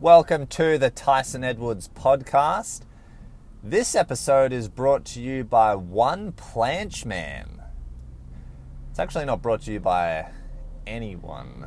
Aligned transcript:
Welcome 0.00 0.46
to 0.46 0.78
the 0.78 0.88
Tyson 0.88 1.44
Edwards 1.44 1.90
podcast. 1.94 2.84
This 3.62 3.94
episode 3.94 4.50
is 4.50 4.66
brought 4.66 5.04
to 5.04 5.20
you 5.20 5.44
by 5.44 5.74
One 5.74 6.32
Planche 6.32 7.04
Man. 7.04 7.62
It's 8.88 8.98
actually 8.98 9.26
not 9.26 9.42
brought 9.42 9.60
to 9.64 9.72
you 9.72 9.78
by 9.78 10.30
anyone, 10.86 11.66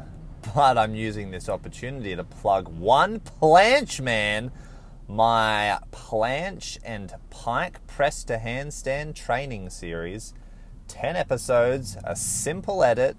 but 0.56 0.80
I'm 0.80 0.96
using 0.96 1.30
this 1.30 1.48
opportunity 1.48 2.16
to 2.16 2.24
plug 2.24 2.68
One 2.70 3.20
Planche 3.20 4.02
Man, 4.02 4.52
my 5.08 5.78
planche 5.92 6.80
and 6.84 7.14
pike 7.30 7.86
press 7.86 8.24
to 8.24 8.38
handstand 8.40 9.14
training 9.14 9.70
series. 9.70 10.34
10 10.88 11.16
episodes, 11.16 11.98
a 12.04 12.16
simple 12.16 12.84
edit. 12.84 13.16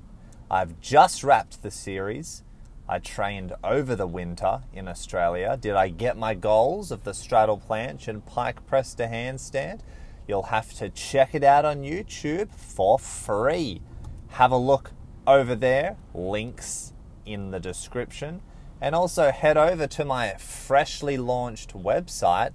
I've 0.50 0.80
just 0.80 1.22
wrapped 1.22 1.62
the 1.62 1.70
series. 1.70 2.42
I 2.88 2.98
trained 2.98 3.54
over 3.62 3.94
the 3.96 4.06
winter 4.06 4.62
in 4.72 4.88
Australia. 4.88 5.58
Did 5.58 5.74
I 5.74 5.88
get 5.88 6.18
my 6.18 6.34
goals 6.34 6.90
of 6.90 7.04
the 7.04 7.14
straddle 7.14 7.58
planche 7.58 8.08
and 8.08 8.24
pike 8.24 8.66
press 8.66 8.94
to 8.94 9.06
handstand? 9.06 9.80
You'll 10.28 10.44
have 10.44 10.72
to 10.74 10.88
check 10.90 11.34
it 11.34 11.42
out 11.42 11.64
on 11.64 11.82
YouTube 11.82 12.54
for 12.54 12.98
free. 12.98 13.80
Have 14.28 14.52
a 14.52 14.56
look 14.56 14.92
over 15.26 15.54
there, 15.54 15.96
links 16.12 16.92
in 17.24 17.50
the 17.50 17.60
description, 17.60 18.42
and 18.80 18.94
also 18.94 19.30
head 19.30 19.56
over 19.56 19.86
to 19.86 20.04
my 20.04 20.34
freshly 20.34 21.16
launched 21.16 21.72
website 21.72 22.52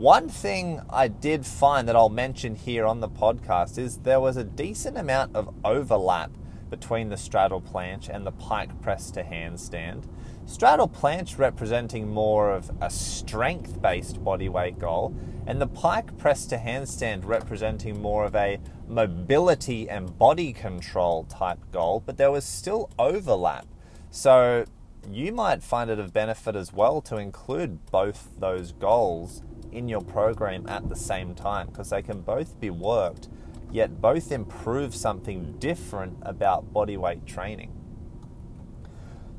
One 0.00 0.30
thing 0.30 0.80
I 0.88 1.08
did 1.08 1.44
find 1.44 1.86
that 1.86 1.94
I'll 1.94 2.08
mention 2.08 2.54
here 2.54 2.86
on 2.86 3.00
the 3.00 3.08
podcast 3.08 3.76
is 3.76 3.98
there 3.98 4.18
was 4.18 4.38
a 4.38 4.44
decent 4.44 4.96
amount 4.96 5.36
of 5.36 5.54
overlap 5.62 6.30
between 6.70 7.10
the 7.10 7.18
straddle 7.18 7.60
planche 7.60 8.08
and 8.08 8.26
the 8.26 8.32
pike 8.32 8.80
press 8.80 9.10
to 9.10 9.22
handstand. 9.22 10.04
Straddle 10.46 10.88
planche 10.88 11.36
representing 11.36 12.08
more 12.08 12.50
of 12.50 12.70
a 12.80 12.88
strength 12.88 13.82
based 13.82 14.24
bodyweight 14.24 14.78
goal, 14.78 15.14
and 15.46 15.60
the 15.60 15.66
pike 15.66 16.16
press 16.16 16.46
to 16.46 16.56
handstand 16.56 17.26
representing 17.26 18.00
more 18.00 18.24
of 18.24 18.34
a 18.34 18.58
mobility 18.88 19.86
and 19.90 20.18
body 20.18 20.54
control 20.54 21.24
type 21.24 21.58
goal, 21.72 22.02
but 22.06 22.16
there 22.16 22.30
was 22.30 22.46
still 22.46 22.88
overlap. 22.98 23.66
So 24.10 24.64
you 25.12 25.30
might 25.30 25.62
find 25.62 25.90
it 25.90 25.98
of 25.98 26.14
benefit 26.14 26.56
as 26.56 26.72
well 26.72 27.02
to 27.02 27.18
include 27.18 27.84
both 27.90 28.30
those 28.38 28.72
goals 28.72 29.42
in 29.72 29.88
your 29.88 30.00
program 30.00 30.68
at 30.68 30.88
the 30.88 30.96
same 30.96 31.34
time 31.34 31.68
because 31.68 31.90
they 31.90 32.02
can 32.02 32.20
both 32.20 32.58
be 32.60 32.70
worked, 32.70 33.28
yet 33.70 34.00
both 34.00 34.32
improve 34.32 34.94
something 34.94 35.56
different 35.58 36.18
about 36.22 36.72
bodyweight 36.72 37.26
training. 37.26 37.72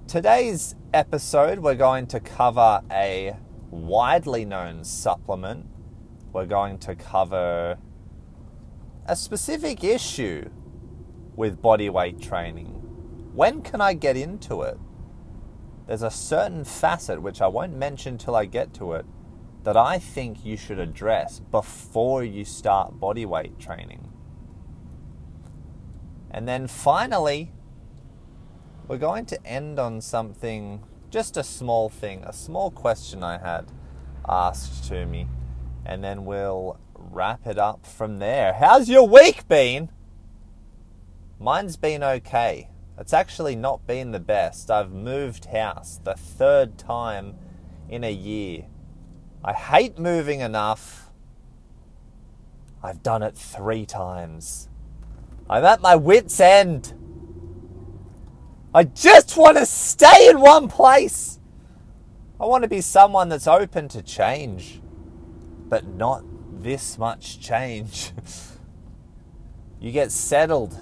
Today's 0.08 0.75
episode, 0.94 1.59
we're 1.59 1.75
going 1.75 2.08
to 2.08 2.20
cover 2.20 2.81
a 2.91 3.36
widely 3.70 4.46
known 4.46 4.84
supplement. 4.84 5.66
We're 6.34 6.46
going 6.46 6.80
to 6.80 6.96
cover 6.96 7.78
a 9.06 9.16
specific 9.16 9.84
issue 9.84 10.50
with 11.36 11.62
bodyweight 11.62 12.22
training. 12.22 12.68
When 13.34 13.62
can 13.62 13.80
I 13.80 13.94
get 13.94 14.18
into 14.18 14.64
it? 14.64 14.78
There's 15.88 16.03
a 16.03 16.12
certain 16.12 16.64
facet 16.64 17.22
which 17.22 17.41
I 17.41 17.47
won't 17.47 17.75
mention 17.75 18.18
till 18.18 18.36
I 18.36 18.46
get 18.46 18.74
to 18.75 18.94
it 18.94 19.06
that 19.63 19.77
I 19.77 19.99
think 19.99 20.44
you 20.44 20.57
should 20.57 20.79
address 20.79 21.39
before 21.39 22.23
you 22.23 22.44
start 22.45 22.99
bodyweight 22.99 23.59
training. 23.59 24.11
And 26.31 26.47
then 26.47 26.67
finally, 26.67 27.51
we're 28.88 28.97
going 28.97 29.25
to 29.27 29.45
end 29.45 29.79
on 29.79 30.01
something, 30.01 30.83
just 31.09 31.38
a 31.38 31.44
small 31.44 31.89
thing, 31.89 32.23
a 32.25 32.33
small 32.33 32.72
question 32.72 33.23
I 33.23 33.38
had 33.38 33.72
asked 34.27 34.85
to 34.89 35.05
me, 35.05 35.27
and 35.85 36.03
then 36.03 36.25
we'll 36.25 36.79
wrap 36.95 37.45
it 37.45 37.57
up 37.57 37.85
from 37.85 38.19
there. 38.19 38.53
How's 38.53 38.89
your 38.89 39.07
week 39.07 39.47
been? 39.47 39.89
Mine's 41.39 41.78
been 41.78 42.03
okay. 42.03 42.69
It's 42.97 43.13
actually 43.13 43.55
not 43.55 43.85
been 43.85 44.11
the 44.11 44.19
best. 44.19 44.72
I've 44.72 44.91
moved 44.91 45.45
house 45.45 45.99
the 46.03 46.13
third 46.13 46.78
time 46.78 47.35
in 47.89 48.03
a 48.03 48.11
year 48.11 48.67
I 49.44 49.53
hate 49.53 49.97
moving 49.97 50.41
enough. 50.41 51.09
I've 52.84 53.02
done 53.02 53.24
it 53.24 53.35
three 53.35 53.85
times. 53.85 54.69
I'm 55.50 55.66
at 55.66 55.81
my 55.81 55.96
wits' 55.96 56.40
end. 56.40 56.94
I 58.74 58.84
just 58.84 59.35
want 59.35 59.57
to 59.57 59.66
stay 59.66 60.29
in 60.29 60.40
one 60.40 60.68
place. 60.68 61.40
I 62.40 62.46
want 62.46 62.63
to 62.63 62.69
be 62.69 62.81
someone 62.81 63.29
that's 63.29 63.47
open 63.47 63.88
to 63.90 64.02
change, 64.02 64.81
but 65.68 65.85
not 65.85 66.23
this 66.62 66.97
much 66.97 67.40
change. 67.40 68.12
you 69.79 69.91
get 69.91 70.12
settled. 70.12 70.78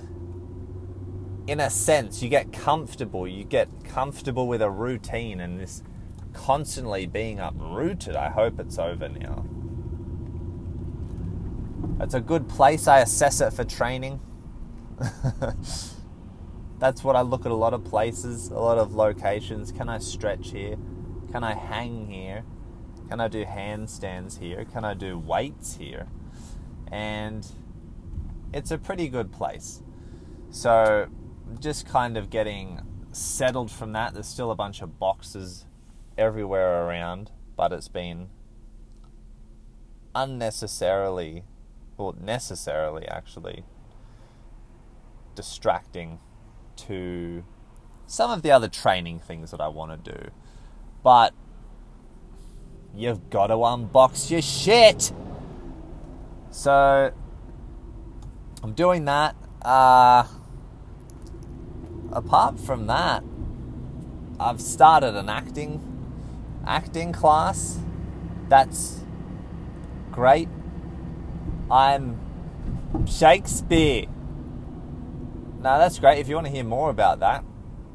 In 1.47 1.59
a 1.59 1.70
sense, 1.70 2.22
you 2.22 2.30
get 2.30 2.53
comfortable. 2.53 3.28
You 3.28 3.44
get 3.44 3.68
comfortable 3.84 4.47
with 4.47 4.62
a 4.62 4.70
routine 4.70 5.40
and 5.40 5.59
this 5.59 5.81
constantly 6.46 7.06
being 7.06 7.40
uprooted. 7.40 8.16
I 8.16 8.30
hope 8.30 8.60
it's 8.60 8.80
over 8.80 9.10
now. 9.10 9.46
It's 12.00 12.14
a 12.14 12.22
good 12.22 12.48
place. 12.48 12.88
I 12.88 13.00
assess 13.00 13.42
it 13.42 13.52
for 13.52 13.66
training. 13.66 14.22
That's 16.80 17.04
what 17.04 17.18
I 17.18 17.22
look 17.22 17.46
at 17.46 17.52
a 17.52 17.56
lot 17.56 17.74
of 17.74 17.84
places, 17.84 18.50
a 18.52 18.58
lot 18.58 18.78
of 18.78 18.96
locations. 18.96 19.74
Can 19.74 19.90
I 19.90 19.98
stretch 19.98 20.52
here? 20.52 20.78
Can 21.32 21.44
I 21.44 21.56
hang 21.56 22.08
here? 22.10 22.46
Can 23.10 23.20
I 23.20 23.28
do 23.28 23.44
handstands 23.44 24.40
here? 24.40 24.64
Can 24.64 24.86
I 24.86 24.94
do 24.94 25.20
weights 25.20 25.76
here? 25.76 26.08
And 26.90 27.46
it's 28.54 28.72
a 28.72 28.78
pretty 28.78 29.10
good 29.10 29.34
place. 29.34 29.84
So, 30.52 31.08
just 31.60 31.86
kind 31.86 32.16
of 32.16 32.30
getting 32.30 32.82
settled 33.12 33.70
from 33.70 33.92
that. 33.92 34.14
There's 34.14 34.28
still 34.28 34.52
a 34.52 34.56
bunch 34.56 34.82
of 34.82 35.00
boxes 35.00 35.66
everywhere 36.19 36.85
around, 36.85 37.31
but 37.56 37.72
it's 37.72 37.88
been 37.88 38.28
unnecessarily, 40.13 41.44
or 41.97 42.13
necessarily 42.19 43.07
actually, 43.07 43.63
distracting 45.34 46.19
to 46.75 47.44
some 48.06 48.29
of 48.31 48.41
the 48.41 48.52
other 48.52 48.68
training 48.68 49.19
things 49.19 49.52
that 49.52 49.62
I 49.62 49.69
want 49.69 50.03
to 50.03 50.12
do. 50.12 50.31
But 51.03 51.34
you've 52.94 53.29
got 53.29 53.47
to 53.47 53.53
unbox 53.53 54.29
your 54.29 54.41
shit. 54.41 55.14
So 56.52 57.14
I'm 58.61 58.73
doing 58.73 59.05
that. 59.05 59.35
Uh, 59.61 60.26
apart 62.11 62.59
from 62.59 62.88
that, 62.88 63.23
I've 64.40 64.59
started 64.59 65.16
an 65.16 65.29
acting 65.29 65.89
acting 66.70 67.12
class. 67.12 67.80
That's 68.48 69.04
great. 70.12 70.48
I'm 71.70 72.20
Shakespeare. 73.08 74.06
Now 75.62 75.80
that's 75.80 75.98
great. 75.98 76.20
If 76.20 76.30
you 76.30 76.36
want 76.36 76.46
to 76.46 76.54
hear 76.54 76.64
more 76.64 76.92
about 76.92 77.20
that, 77.22 77.44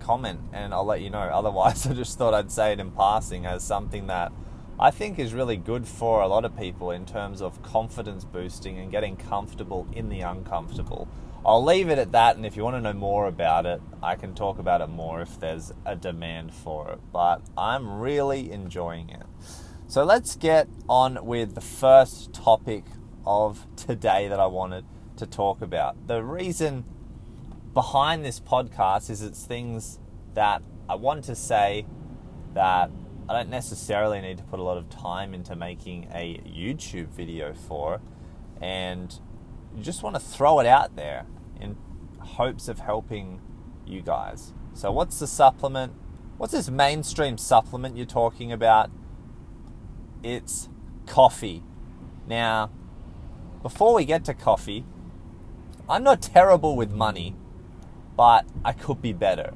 comment 0.00 0.40
and 0.52 0.74
I'll 0.74 0.84
let 0.84 1.00
you 1.00 1.08
know. 1.08 1.18
Otherwise, 1.32 1.86
I 1.86 1.94
just 1.94 2.18
thought 2.18 2.34
I'd 2.34 2.50
say 2.50 2.72
it 2.72 2.80
in 2.80 2.90
passing 2.90 3.46
as 3.46 3.62
something 3.62 4.08
that 4.08 4.32
I 4.78 4.90
think 4.90 5.20
is 5.20 5.32
really 5.32 5.56
good 5.56 5.86
for 5.86 6.20
a 6.20 6.26
lot 6.26 6.44
of 6.44 6.56
people 6.58 6.90
in 6.90 7.06
terms 7.06 7.40
of 7.40 7.62
confidence 7.62 8.24
boosting 8.24 8.80
and 8.80 8.90
getting 8.90 9.16
comfortable 9.16 9.86
in 9.92 10.08
the 10.08 10.20
uncomfortable. 10.22 11.06
I'll 11.46 11.62
leave 11.62 11.90
it 11.90 11.98
at 11.98 12.12
that, 12.12 12.36
and 12.36 12.46
if 12.46 12.56
you 12.56 12.64
want 12.64 12.76
to 12.76 12.80
know 12.80 12.94
more 12.94 13.26
about 13.26 13.66
it, 13.66 13.82
I 14.02 14.14
can 14.14 14.34
talk 14.34 14.58
about 14.58 14.80
it 14.80 14.86
more 14.86 15.20
if 15.20 15.38
there's 15.38 15.72
a 15.84 15.94
demand 15.94 16.54
for 16.54 16.90
it. 16.92 17.00
But 17.12 17.42
I'm 17.56 18.00
really 18.00 18.50
enjoying 18.50 19.10
it. 19.10 19.26
So 19.86 20.04
let's 20.04 20.36
get 20.36 20.68
on 20.88 21.26
with 21.26 21.54
the 21.54 21.60
first 21.60 22.32
topic 22.32 22.84
of 23.26 23.66
today 23.76 24.28
that 24.28 24.40
I 24.40 24.46
wanted 24.46 24.86
to 25.18 25.26
talk 25.26 25.60
about. 25.60 26.06
The 26.06 26.22
reason 26.22 26.84
behind 27.74 28.24
this 28.24 28.40
podcast 28.40 29.10
is 29.10 29.20
it's 29.20 29.44
things 29.44 29.98
that 30.32 30.62
I 30.88 30.94
want 30.94 31.24
to 31.24 31.34
say 31.34 31.84
that 32.54 32.90
I 33.28 33.32
don't 33.34 33.50
necessarily 33.50 34.22
need 34.22 34.38
to 34.38 34.44
put 34.44 34.60
a 34.60 34.62
lot 34.62 34.78
of 34.78 34.88
time 34.88 35.34
into 35.34 35.54
making 35.54 36.08
a 36.14 36.38
YouTube 36.38 37.08
video 37.08 37.52
for, 37.52 38.00
and 38.62 39.18
you 39.76 39.82
just 39.82 40.02
want 40.02 40.16
to 40.16 40.20
throw 40.20 40.58
it 40.60 40.66
out 40.66 40.96
there 40.96 41.26
hopes 42.34 42.68
of 42.68 42.80
helping 42.80 43.40
you 43.86 44.02
guys. 44.02 44.52
So, 44.72 44.90
what's 44.92 45.18
the 45.18 45.26
supplement? 45.26 45.92
What's 46.36 46.52
this 46.52 46.68
mainstream 46.68 47.38
supplement 47.38 47.96
you're 47.96 48.06
talking 48.06 48.52
about? 48.52 48.90
It's 50.22 50.68
coffee. 51.06 51.62
Now, 52.26 52.70
before 53.62 53.94
we 53.94 54.04
get 54.04 54.24
to 54.24 54.34
coffee, 54.34 54.84
I'm 55.88 56.02
not 56.02 56.22
terrible 56.22 56.76
with 56.76 56.90
money, 56.90 57.36
but 58.16 58.46
I 58.64 58.72
could 58.72 59.00
be 59.00 59.12
better. 59.12 59.54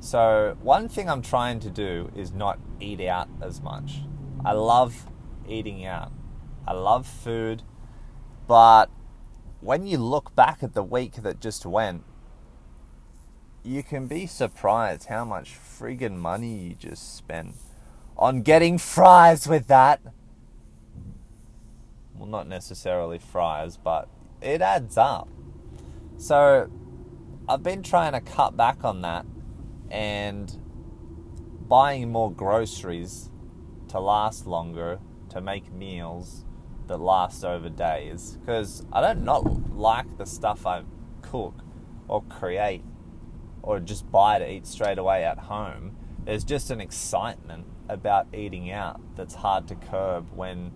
So, 0.00 0.56
one 0.62 0.88
thing 0.88 1.10
I'm 1.10 1.22
trying 1.22 1.60
to 1.60 1.70
do 1.70 2.10
is 2.16 2.32
not 2.32 2.58
eat 2.80 3.00
out 3.00 3.28
as 3.42 3.60
much. 3.60 4.00
I 4.44 4.52
love 4.52 5.06
eating 5.46 5.84
out, 5.84 6.12
I 6.66 6.72
love 6.72 7.06
food, 7.06 7.62
but 8.46 8.88
when 9.60 9.86
you 9.86 9.98
look 9.98 10.34
back 10.34 10.62
at 10.62 10.74
the 10.74 10.82
week 10.82 11.14
that 11.22 11.40
just 11.40 11.66
went, 11.66 12.04
you 13.62 13.82
can 13.82 14.06
be 14.06 14.26
surprised 14.26 15.06
how 15.06 15.24
much 15.24 15.54
friggin' 15.54 16.16
money 16.16 16.68
you 16.68 16.74
just 16.74 17.16
spent 17.16 17.54
on 18.16 18.42
getting 18.42 18.78
fries 18.78 19.46
with 19.46 19.66
that. 19.66 20.00
Well, 22.16 22.28
not 22.28 22.48
necessarily 22.48 23.18
fries, 23.18 23.76
but 23.76 24.08
it 24.40 24.62
adds 24.62 24.96
up. 24.96 25.28
So, 26.16 26.70
I've 27.48 27.62
been 27.62 27.82
trying 27.82 28.12
to 28.12 28.20
cut 28.20 28.56
back 28.56 28.84
on 28.84 29.02
that 29.02 29.26
and 29.90 30.56
buying 31.68 32.10
more 32.12 32.30
groceries 32.30 33.30
to 33.88 34.00
last 34.00 34.46
longer, 34.46 35.00
to 35.30 35.40
make 35.40 35.72
meals 35.72 36.44
that 36.90 36.98
last 36.98 37.44
over 37.44 37.68
days. 37.68 38.36
Because 38.40 38.84
I 38.92 39.00
don't 39.00 39.24
not 39.24 39.76
like 39.76 40.18
the 40.18 40.26
stuff 40.26 40.66
I 40.66 40.82
cook 41.22 41.54
or 42.08 42.22
create 42.24 42.82
or 43.62 43.78
just 43.80 44.10
buy 44.10 44.38
to 44.38 44.50
eat 44.50 44.66
straight 44.66 44.98
away 44.98 45.24
at 45.24 45.38
home. 45.38 45.96
There's 46.24 46.44
just 46.44 46.70
an 46.70 46.80
excitement 46.80 47.66
about 47.88 48.26
eating 48.34 48.70
out 48.70 49.00
that's 49.16 49.34
hard 49.34 49.68
to 49.68 49.74
curb 49.74 50.28
when 50.34 50.72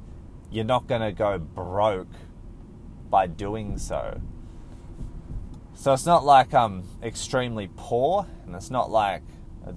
you're 0.50 0.64
not 0.64 0.86
going 0.86 1.00
to 1.00 1.12
go 1.12 1.38
broke 1.38 2.12
by 3.10 3.26
doing 3.26 3.78
so. 3.78 4.20
So 5.74 5.92
it's 5.92 6.06
not 6.06 6.24
like 6.24 6.54
I'm 6.54 6.84
extremely 7.02 7.68
poor, 7.76 8.26
and 8.46 8.54
it's 8.54 8.70
not 8.70 8.90
like, 8.90 9.22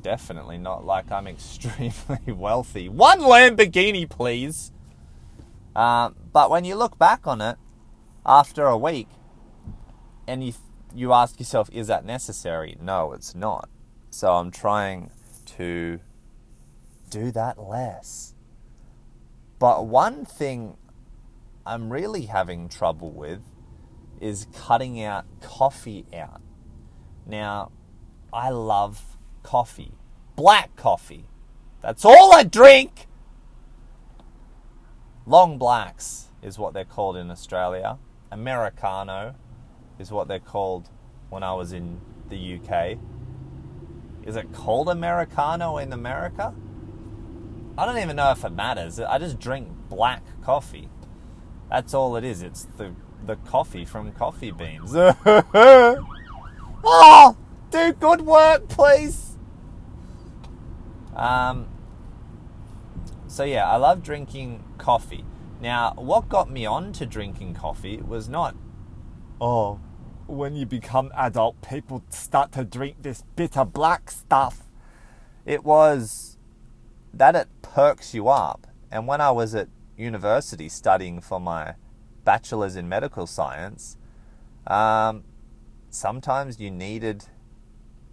definitely 0.01 0.57
not 0.57 0.85
like 0.85 1.11
I'm 1.11 1.27
extremely 1.27 2.31
wealthy. 2.31 2.89
One 2.89 3.19
Lamborghini, 3.19 4.07
please. 4.07 4.71
Uh, 5.77 6.09
but 6.33 6.49
when 6.49 6.65
you 6.65 6.75
look 6.75 6.97
back 6.97 7.27
on 7.27 7.39
it 7.39 7.55
after 8.25 8.65
a 8.65 8.75
week, 8.75 9.07
and 10.27 10.43
you 10.43 10.53
you 10.95 11.13
ask 11.13 11.39
yourself, 11.39 11.69
is 11.71 11.85
that 11.87 12.03
necessary? 12.03 12.75
No, 12.81 13.13
it's 13.13 13.35
not. 13.35 13.69
So 14.09 14.33
I'm 14.33 14.49
trying 14.49 15.11
to 15.57 15.99
do 17.11 17.31
that 17.31 17.59
less. 17.59 18.33
But 19.59 19.85
one 19.85 20.25
thing 20.25 20.77
I'm 21.65 21.93
really 21.93 22.23
having 22.23 22.69
trouble 22.69 23.11
with 23.11 23.41
is 24.19 24.47
cutting 24.55 25.03
out 25.03 25.25
coffee 25.41 26.05
out. 26.15 26.41
Now, 27.27 27.71
I 28.33 28.49
love 28.49 29.17
coffee, 29.43 29.91
black 30.35 30.75
coffee. 30.75 31.25
That's 31.81 32.03
all 32.03 32.33
I 32.33 32.43
drink. 32.43 33.06
Long 35.27 35.57
blacks 35.57 36.29
is 36.41 36.57
what 36.57 36.73
they're 36.73 36.85
called 36.85 37.17
in 37.17 37.29
Australia. 37.29 37.97
Americano 38.31 39.35
is 39.99 40.09
what 40.09 40.29
they're 40.29 40.39
called 40.39 40.87
when 41.29 41.43
I 41.43 41.53
was 41.53 41.73
in 41.73 41.99
the 42.29 42.55
UK. 42.55 42.97
Is 44.25 44.37
it 44.37 44.53
called 44.53 44.87
Americano 44.87 45.79
in 45.79 45.91
America? 45.91 46.55
I 47.77 47.85
don't 47.85 47.97
even 47.97 48.15
know 48.15 48.31
if 48.31 48.45
it 48.45 48.51
matters. 48.51 49.01
I 49.01 49.19
just 49.19 49.37
drink 49.37 49.67
black 49.89 50.23
coffee. 50.41 50.87
That's 51.69 51.93
all 51.93 52.15
it 52.15 52.23
is. 52.23 52.41
It's 52.41 52.63
the 52.77 52.93
the 53.25 53.35
coffee 53.35 53.83
from 53.83 54.13
coffee 54.13 54.51
beans. 54.51 54.91
oh, 56.85 57.35
do 57.69 57.91
good 57.91 58.21
work, 58.21 58.69
please. 58.69 59.35
Um. 61.13 61.67
So 63.27 63.43
yeah, 63.43 63.69
I 63.69 63.75
love 63.75 64.01
drinking 64.01 64.63
coffee. 64.87 65.25
Now, 65.59 65.91
what 65.97 66.29
got 66.29 66.49
me 66.49 66.65
on 66.65 66.93
to 66.93 67.05
drinking 67.05 67.55
coffee 67.55 67.97
was 67.97 68.29
not, 68.29 68.55
oh, 69.41 69.81
when 70.27 70.55
you 70.55 70.65
become 70.65 71.11
adult, 71.13 71.61
people 71.61 72.05
start 72.09 72.53
to 72.53 72.63
drink 72.63 73.01
this 73.01 73.21
bitter 73.35 73.65
black 73.65 74.09
stuff. 74.09 74.63
It 75.45 75.65
was 75.65 76.37
that 77.13 77.35
it 77.35 77.49
perks 77.61 78.13
you 78.13 78.29
up. 78.29 78.65
And 78.89 79.07
when 79.07 79.19
I 79.19 79.29
was 79.31 79.53
at 79.53 79.67
university 79.97 80.69
studying 80.69 81.19
for 81.19 81.41
my 81.41 81.75
bachelor's 82.23 82.77
in 82.77 82.87
medical 82.87 83.27
science, 83.27 83.97
um, 84.67 85.25
sometimes 85.89 86.61
you 86.61 86.71
needed 86.71 87.25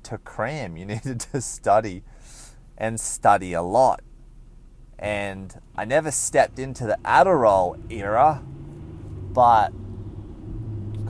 to 0.03 0.19
cram, 0.19 0.77
you 0.77 0.87
needed 0.95 1.21
to 1.21 1.41
study 1.41 2.03
and 2.77 2.99
study 2.99 3.53
a 3.53 3.63
lot. 3.63 4.03
And 4.99 5.61
I 5.77 5.85
never 5.85 6.11
stepped 6.11 6.59
into 6.59 6.87
the 6.87 6.99
Adderall 7.05 7.79
era, 7.91 8.43
but 9.33 9.73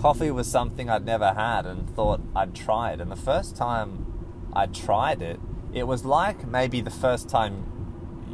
coffee 0.00 0.30
was 0.30 0.50
something 0.50 0.90
I'd 0.90 1.04
never 1.04 1.32
had 1.32 1.66
and 1.66 1.88
thought 1.88 2.20
I'd 2.34 2.54
try 2.54 2.92
it. 2.92 3.00
And 3.00 3.10
the 3.10 3.16
first 3.16 3.56
time 3.56 4.50
I 4.52 4.66
tried 4.66 5.22
it, 5.22 5.40
it 5.72 5.86
was 5.86 6.04
like 6.04 6.46
maybe 6.46 6.80
the 6.80 6.90
first 6.90 7.28
time 7.28 7.70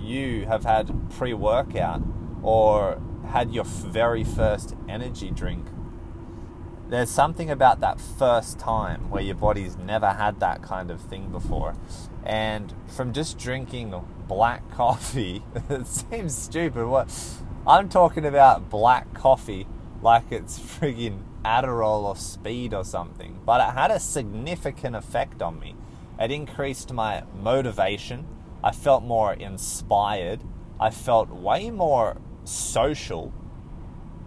you 0.00 0.46
have 0.46 0.64
had 0.64 1.10
pre 1.10 1.34
workout 1.34 2.02
or 2.42 3.00
had 3.28 3.52
your 3.52 3.64
very 3.64 4.24
first 4.24 4.74
energy 4.88 5.30
drink. 5.30 5.66
There's 6.90 7.08
something 7.08 7.52
about 7.52 7.78
that 7.82 8.00
first 8.00 8.58
time 8.58 9.10
where 9.10 9.22
your 9.22 9.36
body's 9.36 9.76
never 9.76 10.08
had 10.08 10.40
that 10.40 10.60
kind 10.60 10.90
of 10.90 11.00
thing 11.00 11.30
before. 11.30 11.76
And 12.24 12.74
from 12.88 13.12
just 13.12 13.38
drinking 13.38 13.94
black 14.26 14.68
coffee, 14.72 15.44
it 15.70 15.86
seems 15.86 16.36
stupid. 16.36 16.84
What 16.88 17.16
I'm 17.64 17.88
talking 17.88 18.24
about 18.24 18.68
black 18.70 19.14
coffee 19.14 19.68
like 20.02 20.32
it's 20.32 20.58
friggin' 20.58 21.22
Adderall 21.44 22.02
or 22.02 22.16
speed 22.16 22.74
or 22.74 22.82
something. 22.82 23.38
But 23.46 23.60
it 23.60 23.72
had 23.72 23.92
a 23.92 24.00
significant 24.00 24.96
effect 24.96 25.40
on 25.42 25.60
me. 25.60 25.76
It 26.18 26.32
increased 26.32 26.92
my 26.92 27.22
motivation. 27.40 28.26
I 28.64 28.72
felt 28.72 29.04
more 29.04 29.32
inspired. 29.32 30.42
I 30.80 30.90
felt 30.90 31.28
way 31.28 31.70
more 31.70 32.16
social 32.42 33.32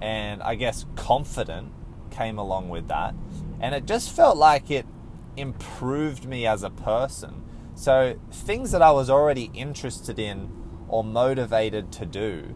and 0.01 0.41
I 0.41 0.55
guess 0.55 0.85
confident 0.95 1.73
came 2.13 2.37
along 2.37 2.69
with 2.69 2.87
that. 2.87 3.15
And 3.59 3.73
it 3.73 3.85
just 3.85 4.15
felt 4.15 4.37
like 4.37 4.69
it 4.69 4.85
improved 5.35 6.25
me 6.25 6.45
as 6.45 6.63
a 6.63 6.69
person. 6.69 7.43
So, 7.75 8.19
things 8.31 8.71
that 8.71 8.81
I 8.81 8.91
was 8.91 9.09
already 9.09 9.49
interested 9.53 10.19
in 10.19 10.51
or 10.87 11.03
motivated 11.03 11.91
to 11.93 12.05
do, 12.05 12.55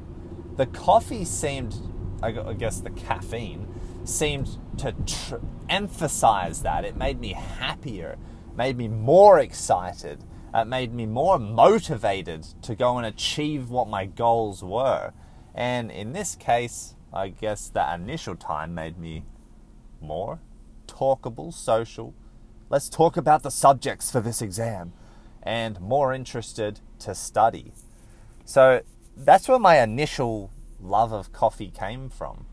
the 0.55 0.67
coffee 0.67 1.25
seemed, 1.25 1.75
I 2.21 2.31
guess 2.31 2.81
the 2.81 2.91
caffeine, 2.91 3.67
seemed 4.03 4.57
to 4.77 4.91
tr- 5.05 5.35
emphasize 5.69 6.61
that. 6.61 6.85
It 6.85 6.95
made 6.95 7.19
me 7.19 7.33
happier, 7.33 8.17
made 8.55 8.77
me 8.77 8.87
more 8.87 9.39
excited, 9.39 10.23
it 10.53 10.65
made 10.65 10.93
me 10.93 11.05
more 11.05 11.39
motivated 11.39 12.43
to 12.63 12.75
go 12.75 12.97
and 12.97 13.05
achieve 13.05 13.69
what 13.69 13.87
my 13.87 14.05
goals 14.05 14.63
were. 14.63 15.13
And 15.53 15.91
in 15.91 16.13
this 16.13 16.35
case, 16.35 16.95
I 17.13 17.29
guess 17.29 17.69
that 17.69 17.99
initial 17.99 18.35
time 18.35 18.73
made 18.73 18.97
me 18.97 19.23
more 20.01 20.39
talkable, 20.87 21.53
social. 21.53 22.13
Let's 22.69 22.89
talk 22.89 23.17
about 23.17 23.43
the 23.43 23.51
subjects 23.51 24.11
for 24.11 24.19
this 24.19 24.41
exam, 24.41 24.93
and 25.43 25.79
more 25.79 26.13
interested 26.13 26.79
to 26.99 27.15
study. 27.15 27.71
So 28.45 28.81
that's 29.15 29.47
where 29.47 29.59
my 29.59 29.81
initial 29.81 30.51
love 30.79 31.11
of 31.11 31.31
coffee 31.31 31.71
came 31.71 32.09
from. 32.09 32.45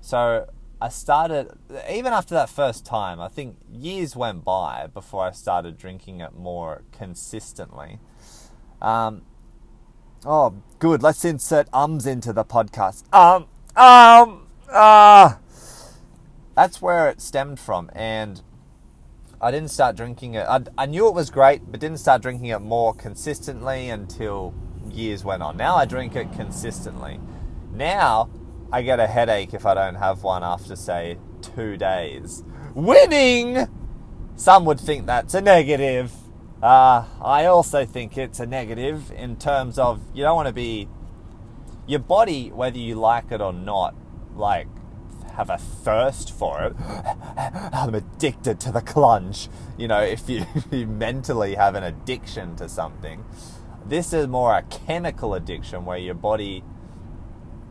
So 0.00 0.48
I 0.80 0.88
started, 0.88 1.50
even 1.90 2.12
after 2.12 2.34
that 2.34 2.48
first 2.48 2.86
time, 2.86 3.20
I 3.20 3.28
think 3.28 3.56
years 3.70 4.16
went 4.16 4.44
by 4.44 4.86
before 4.86 5.26
I 5.26 5.32
started 5.32 5.76
drinking 5.76 6.20
it 6.20 6.34
more 6.34 6.82
consistently. 6.92 7.98
Um, 8.80 9.22
Oh, 10.24 10.54
good. 10.80 11.02
Let's 11.02 11.24
insert 11.24 11.68
ums 11.72 12.04
into 12.04 12.32
the 12.32 12.44
podcast. 12.44 13.04
Um, 13.14 13.42
um, 13.76 14.48
ah. 14.72 15.36
Uh, 15.36 15.38
that's 16.58 16.82
where 16.82 17.08
it 17.08 17.20
stemmed 17.20 17.60
from. 17.60 17.88
And 17.94 18.42
I 19.40 19.52
didn't 19.52 19.70
start 19.70 19.94
drinking 19.94 20.34
it. 20.34 20.44
I, 20.48 20.60
I 20.76 20.86
knew 20.86 21.06
it 21.06 21.14
was 21.14 21.30
great, 21.30 21.70
but 21.70 21.78
didn't 21.78 22.00
start 22.00 22.20
drinking 22.20 22.46
it 22.46 22.58
more 22.58 22.92
consistently 22.92 23.88
until 23.90 24.52
years 24.90 25.22
went 25.22 25.40
on. 25.40 25.56
Now 25.56 25.76
I 25.76 25.84
drink 25.84 26.16
it 26.16 26.32
consistently. 26.32 27.20
Now 27.72 28.28
I 28.72 28.82
get 28.82 28.98
a 28.98 29.06
headache 29.06 29.54
if 29.54 29.66
I 29.66 29.74
don't 29.74 29.94
have 29.94 30.24
one 30.24 30.42
after, 30.42 30.74
say, 30.74 31.18
two 31.42 31.76
days. 31.76 32.42
Winning! 32.74 33.68
Some 34.34 34.64
would 34.64 34.80
think 34.80 35.06
that's 35.06 35.34
a 35.34 35.40
negative. 35.40 36.12
Uh, 36.60 37.04
I 37.22 37.44
also 37.44 37.86
think 37.86 38.18
it's 38.18 38.40
a 38.40 38.46
negative 38.46 39.12
in 39.12 39.36
terms 39.36 39.78
of 39.78 40.00
you 40.12 40.24
don't 40.24 40.34
want 40.34 40.48
to 40.48 40.54
be. 40.54 40.88
Your 41.86 42.00
body, 42.00 42.50
whether 42.50 42.78
you 42.78 42.96
like 42.96 43.30
it 43.30 43.40
or 43.40 43.52
not, 43.52 43.94
like, 44.34 44.66
have 45.38 45.50
a 45.50 45.56
thirst 45.56 46.32
for 46.36 46.64
it. 46.64 46.76
I'm 47.72 47.94
addicted 47.94 48.58
to 48.60 48.72
the 48.72 48.82
clunge. 48.82 49.48
You 49.78 49.86
know, 49.86 50.02
if 50.02 50.28
you, 50.28 50.44
you 50.70 50.86
mentally 50.86 51.54
have 51.54 51.76
an 51.76 51.84
addiction 51.84 52.56
to 52.56 52.68
something, 52.68 53.24
this 53.86 54.12
is 54.12 54.26
more 54.26 54.54
a 54.54 54.62
chemical 54.62 55.34
addiction 55.34 55.84
where 55.84 55.96
your 55.96 56.14
body, 56.14 56.64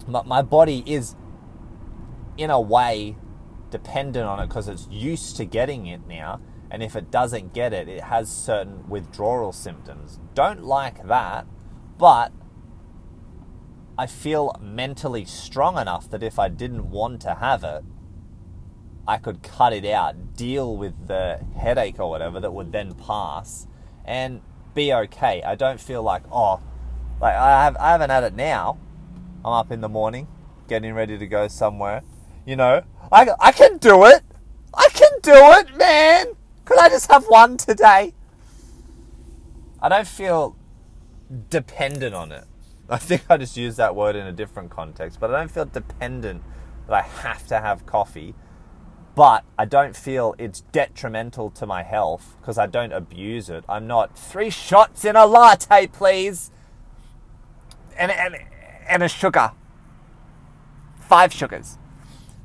my, 0.07 0.23
my 0.23 0.41
body 0.41 0.81
is 0.87 1.15
in 2.37 2.49
a 2.49 2.59
way 2.59 3.17
dependent 3.69 4.25
on 4.25 4.39
it 4.39 4.47
because 4.47 4.69
it's 4.69 4.87
used 4.89 5.35
to 5.35 5.45
getting 5.45 5.87
it 5.87 6.07
now. 6.07 6.39
And 6.71 6.81
if 6.81 6.95
it 6.95 7.11
doesn't 7.11 7.53
get 7.53 7.73
it, 7.73 7.89
it 7.89 8.05
has 8.05 8.31
certain 8.31 8.87
withdrawal 8.87 9.51
symptoms. 9.51 10.19
Don't 10.33 10.63
like 10.63 11.05
that, 11.07 11.45
but 11.97 12.31
I 13.97 14.05
feel 14.05 14.55
mentally 14.61 15.25
strong 15.25 15.77
enough 15.77 16.09
that 16.11 16.21
if 16.21 16.37
I 16.37 16.49
didn't 16.49 16.91
want 16.91 17.21
to 17.21 17.35
have 17.35 17.63
it, 17.63 17.83
I 19.07 19.17
could 19.17 19.41
cut 19.41 19.73
it 19.73 19.85
out, 19.85 20.35
deal 20.35 20.77
with 20.77 21.07
the 21.07 21.39
headache 21.57 21.99
or 21.99 22.09
whatever 22.09 22.39
that 22.39 22.51
would 22.51 22.71
then 22.71 22.93
pass, 22.93 23.65
and 24.05 24.41
be 24.75 24.93
okay. 24.93 25.41
I 25.41 25.55
don't 25.55 25.79
feel 25.79 26.03
like 26.03 26.23
oh, 26.31 26.61
like 27.19 27.33
I 27.33 27.63
have 27.63 27.77
I 27.77 27.91
haven't 27.91 28.09
had 28.09 28.23
it 28.23 28.35
now. 28.35 28.77
I'm 29.43 29.53
up 29.53 29.71
in 29.71 29.81
the 29.81 29.89
morning, 29.89 30.27
getting 30.67 30.93
ready 30.93 31.17
to 31.17 31.25
go 31.25 31.47
somewhere. 31.47 32.03
You 32.45 32.57
know, 32.57 32.83
I 33.11 33.29
I 33.39 33.51
can 33.51 33.77
do 33.77 34.05
it. 34.05 34.23
I 34.73 34.89
can 34.93 35.11
do 35.23 35.33
it, 35.33 35.75
man. 35.75 36.27
Could 36.65 36.77
I 36.77 36.89
just 36.89 37.09
have 37.09 37.25
one 37.25 37.57
today? 37.57 38.13
I 39.81 39.89
don't 39.89 40.07
feel 40.07 40.55
dependent 41.49 42.13
on 42.13 42.31
it. 42.31 42.43
I 42.89 42.97
think 42.97 43.25
I 43.29 43.37
just 43.37 43.57
used 43.57 43.77
that 43.77 43.95
word 43.95 44.15
in 44.15 44.25
a 44.25 44.31
different 44.31 44.69
context, 44.69 45.19
but 45.19 45.33
I 45.33 45.39
don't 45.39 45.51
feel 45.51 45.65
dependent 45.65 46.43
that 46.87 46.93
I 46.93 47.01
have 47.01 47.45
to 47.47 47.59
have 47.59 47.85
coffee. 47.85 48.33
But 49.13 49.43
I 49.57 49.65
don't 49.65 49.95
feel 49.95 50.35
it's 50.37 50.61
detrimental 50.61 51.49
to 51.51 51.65
my 51.65 51.83
health 51.83 52.35
because 52.39 52.57
I 52.57 52.67
don't 52.67 52.93
abuse 52.93 53.49
it. 53.49 53.65
I'm 53.67 53.87
not 53.87 54.17
three 54.17 54.51
shots 54.51 55.03
in 55.03 55.15
a 55.15 55.25
latte, 55.25 55.87
please, 55.87 56.51
and 57.97 58.11
and 58.11 58.37
and 58.87 59.01
a 59.01 59.09
sugar, 59.09 59.53
five 60.99 61.33
sugars. 61.33 61.79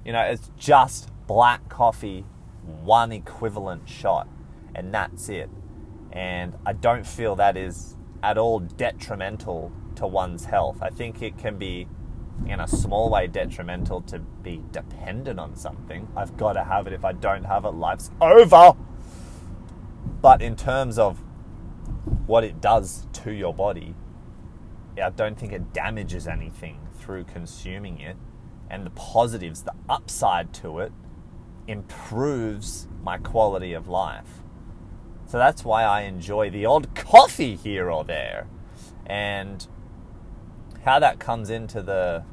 You 0.03 0.13
know, 0.13 0.23
it's 0.23 0.51
just 0.57 1.11
black 1.27 1.69
coffee, 1.69 2.25
one 2.63 3.13
equivalent 3.13 3.87
shot, 3.87 4.27
and 4.75 4.95
that's 4.95 5.29
it. 5.29 5.51
And 6.11 6.57
I 6.65 6.73
don't 6.73 7.07
feel 7.07 7.37
that 7.37 7.57
is 7.57 7.97
at 8.23 8.39
all 8.39 8.61
detrimental 8.61 9.73
to 9.97 10.07
one's 10.07 10.45
health. 10.45 10.79
I 10.83 10.91
think 10.91 11.23
it 11.23 11.39
can 11.39 11.57
be, 11.59 11.89
in 12.47 12.61
a 12.61 12.69
small 12.69 13.11
way, 13.11 13.27
detrimental 13.27 14.01
to 14.03 14.19
be 14.19 14.63
dependent 14.73 15.39
on 15.39 15.57
something. 15.57 16.09
I've 16.17 16.37
got 16.37 16.55
to 16.55 16.65
have 16.65 16.87
it. 16.87 16.93
If 16.93 17.05
I 17.05 17.13
don't 17.13 17.45
have 17.45 17.65
it, 17.65 17.71
life's 17.71 18.11
over. 18.21 18.75
But 20.21 20.43
in 20.43 20.57
terms 20.57 20.99
of 20.99 21.23
what 22.27 22.45
it 22.45 22.61
does 22.61 23.07
to 23.13 23.33
your 23.33 23.55
body, 23.55 23.95
I 25.03 25.11
don't 25.11 25.39
think 25.39 25.53
it 25.53 25.73
damages 25.73 26.27
anything 26.27 26.81
through 26.95 27.25
consuming 27.25 28.01
it. 28.01 28.17
And 28.71 28.87
the 28.87 28.91
positives, 28.91 29.63
the 29.63 29.75
upside 29.89 30.53
to 30.55 30.79
it, 30.79 30.93
improves 31.67 32.89
my 33.03 33.19
quality 33.19 33.73
of 33.73 33.89
life. 33.89 34.43
So 35.27 35.39
that's 35.39 35.65
why 35.65 35.85
I 35.85 36.03
enjoy 36.03 36.51
the 36.51 36.67
odd 36.67 36.95
coffee 36.95 37.57
here 37.57 37.91
or 37.91 38.05
there. 38.05 38.47
And 39.07 39.67
how 40.85 40.99
that 40.99 41.19
comes 41.19 41.51
into 41.51 41.83
the 41.83 42.25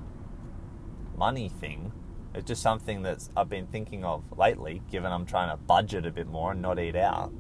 money 1.18 1.50
thing 1.50 1.92
is 2.34 2.44
just 2.44 2.62
something 2.62 3.04
that 3.04 3.28
I've 3.36 3.50
been 3.50 3.68
thinking 3.68 4.04
of 4.04 4.24
lately, 4.38 4.82
given 4.92 5.12
I'm 5.12 5.26
trying 5.26 5.50
to 5.50 5.58
budget 5.58 6.06
a 6.06 6.12
bit 6.12 6.28
more 6.28 6.52
and 6.52 6.62
not 6.62 6.80
eat 6.80 6.96
out. 6.96 7.32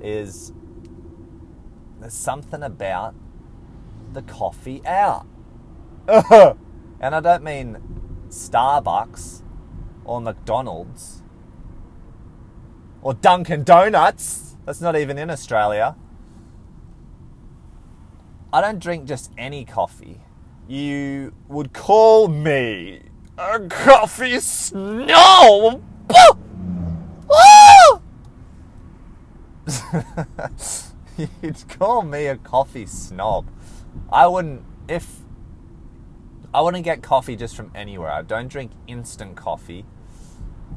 Is 0.00 0.52
there's 2.00 2.14
something 2.14 2.62
about 2.62 3.14
the 4.12 4.22
coffee 4.22 4.82
out. 4.86 5.26
and 6.08 7.14
I 7.14 7.20
don't 7.20 7.42
mean 7.42 7.78
Starbucks 8.28 9.42
or 10.04 10.20
McDonald's 10.20 11.22
or 13.02 13.14
Dunkin' 13.14 13.64
Donuts 13.64 14.48
that's 14.68 14.82
not 14.82 14.96
even 14.96 15.16
in 15.16 15.30
Australia. 15.30 15.96
I 18.52 18.60
don't 18.62 18.78
drink 18.78 19.06
just 19.06 19.30
any 19.36 19.64
coffee. 19.64 20.22
You 20.66 21.34
would 21.48 21.72
call 21.72 22.28
me 22.28 23.02
a 23.36 23.60
coffee 23.68 24.40
snob. 24.40 25.82
You'd 31.42 31.68
call 31.68 32.02
me 32.02 32.26
a 32.26 32.36
coffee 32.36 32.86
snob. 32.86 33.48
I 34.10 34.26
wouldn't 34.26 34.62
if 34.88 35.16
I 36.54 36.62
wouldn't 36.62 36.84
get 36.84 37.02
coffee 37.02 37.36
just 37.36 37.54
from 37.54 37.70
anywhere. 37.74 38.10
I 38.10 38.22
don't 38.22 38.48
drink 38.48 38.72
instant 38.86 39.36
coffee. 39.36 39.84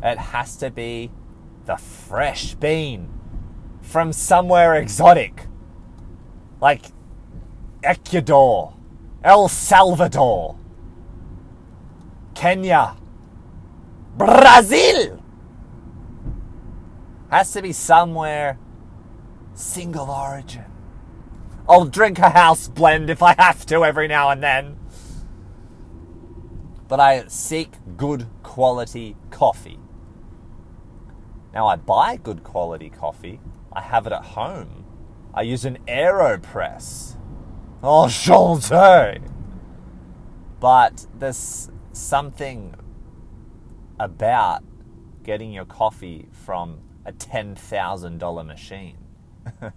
It 0.03 0.17
has 0.17 0.57
to 0.57 0.69
be 0.69 1.11
the 1.65 1.77
fresh 1.77 2.55
bean 2.55 3.09
from 3.81 4.11
somewhere 4.11 4.75
exotic. 4.75 5.47
Like 6.59 6.87
Ecuador, 7.83 8.73
El 9.23 9.47
Salvador, 9.49 10.57
Kenya, 12.35 12.95
Brazil. 14.17 15.23
Has 17.29 17.51
to 17.53 17.61
be 17.61 17.71
somewhere 17.71 18.59
single 19.53 20.09
origin. 20.09 20.65
I'll 21.69 21.85
drink 21.85 22.19
a 22.19 22.29
house 22.29 22.67
blend 22.67 23.09
if 23.09 23.23
I 23.23 23.35
have 23.37 23.65
to 23.67 23.85
every 23.85 24.07
now 24.07 24.29
and 24.29 24.43
then. 24.43 24.77
But 26.87 26.99
I 26.99 27.25
seek 27.27 27.71
good 27.95 28.27
quality 28.43 29.15
coffee. 29.29 29.79
Now, 31.53 31.67
I 31.67 31.77
buy 31.77 32.17
good 32.17 32.43
quality 32.43 32.89
coffee 32.89 33.39
I 33.73 33.81
have 33.81 34.05
it 34.05 34.13
at 34.13 34.23
home. 34.23 34.83
I 35.33 35.43
use 35.43 35.63
an 35.63 35.77
AeroPress. 35.87 37.15
Oh! 37.83 38.07
But 40.59 41.07
there's 41.17 41.71
something 41.93 42.75
about 43.99 44.63
getting 45.23 45.51
your 45.51 45.65
coffee 45.65 46.27
from 46.31 46.81
a 47.05 47.11
$10,000 47.11 48.45
machine, 48.45 48.97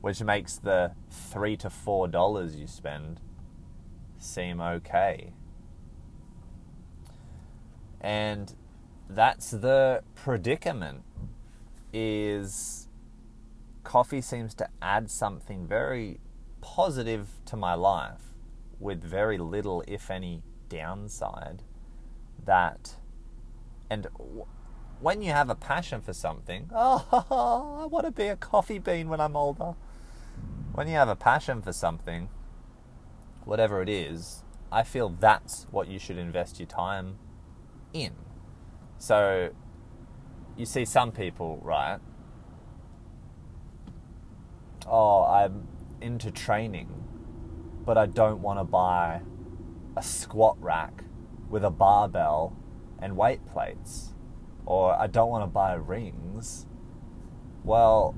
which 0.00 0.20
makes 0.22 0.56
the 0.56 0.92
three 1.10 1.56
to 1.58 1.70
four 1.70 2.08
dollars 2.08 2.56
you 2.56 2.66
spend 2.66 3.20
seem 4.18 4.60
okay. 4.60 5.32
And 8.00 8.52
that's 9.08 9.52
the 9.52 10.02
predicament 10.16 11.02
is 11.92 12.88
coffee 13.84 14.20
seems 14.20 14.54
to 14.54 14.68
add 14.82 15.08
something 15.10 15.66
very 15.66 16.20
positive 16.60 17.28
to 17.46 17.56
my 17.56 17.74
life 17.74 18.34
with 18.78 19.02
very 19.02 19.38
little, 19.38 19.82
if 19.86 20.10
any, 20.10 20.42
downside. 20.68 21.62
That, 22.44 22.94
and 23.90 24.06
when 25.00 25.22
you 25.22 25.32
have 25.32 25.50
a 25.50 25.54
passion 25.54 26.00
for 26.00 26.12
something, 26.12 26.70
oh, 26.74 27.78
I 27.82 27.86
want 27.86 28.06
to 28.06 28.12
be 28.12 28.28
a 28.28 28.36
coffee 28.36 28.78
bean 28.78 29.08
when 29.08 29.20
I'm 29.20 29.36
older. 29.36 29.74
When 30.72 30.86
you 30.86 30.94
have 30.94 31.08
a 31.08 31.16
passion 31.16 31.62
for 31.62 31.72
something, 31.72 32.28
whatever 33.44 33.82
it 33.82 33.88
is, 33.88 34.44
I 34.70 34.82
feel 34.82 35.08
that's 35.08 35.66
what 35.70 35.88
you 35.88 35.98
should 35.98 36.18
invest 36.18 36.60
your 36.60 36.68
time 36.68 37.18
in. 37.92 38.12
So 38.98 39.50
you 40.56 40.66
see 40.66 40.84
some 40.84 41.12
people, 41.12 41.60
right? 41.62 41.98
Oh, 44.86 45.24
I'm 45.24 45.66
into 46.00 46.30
training, 46.30 46.88
but 47.84 47.98
I 47.98 48.06
don't 48.06 48.42
want 48.42 48.58
to 48.58 48.64
buy 48.64 49.22
a 49.96 50.02
squat 50.02 50.56
rack 50.60 51.04
with 51.48 51.64
a 51.64 51.70
barbell 51.70 52.56
and 52.98 53.16
weight 53.16 53.44
plates, 53.46 54.14
or 54.66 54.92
I 54.92 55.06
don't 55.06 55.30
want 55.30 55.42
to 55.42 55.48
buy 55.48 55.74
rings. 55.74 56.66
Well, 57.64 58.14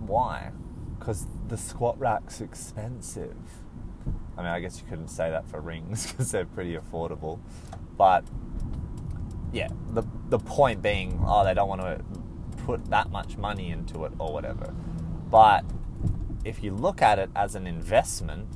why? 0.00 0.52
Because 0.98 1.26
the 1.48 1.56
squat 1.56 1.98
rack's 1.98 2.40
expensive. 2.40 3.36
I 4.36 4.42
mean, 4.42 4.50
I 4.50 4.60
guess 4.60 4.80
you 4.80 4.88
couldn't 4.88 5.08
say 5.08 5.30
that 5.30 5.48
for 5.48 5.60
rings 5.60 6.06
because 6.10 6.30
they're 6.30 6.46
pretty 6.46 6.76
affordable. 6.76 7.40
But 7.96 8.24
yeah, 9.52 9.68
the 9.90 10.04
the 10.28 10.38
point 10.38 10.82
being, 10.82 11.22
oh, 11.26 11.44
they 11.44 11.54
don't 11.54 11.68
want 11.68 11.80
to 11.80 12.00
put 12.64 12.84
that 12.90 13.10
much 13.10 13.36
money 13.36 13.70
into 13.70 14.04
it 14.04 14.12
or 14.18 14.32
whatever. 14.32 14.74
But 15.30 15.64
if 16.44 16.62
you 16.62 16.72
look 16.72 17.02
at 17.02 17.18
it 17.18 17.30
as 17.34 17.54
an 17.54 17.66
investment, 17.66 18.48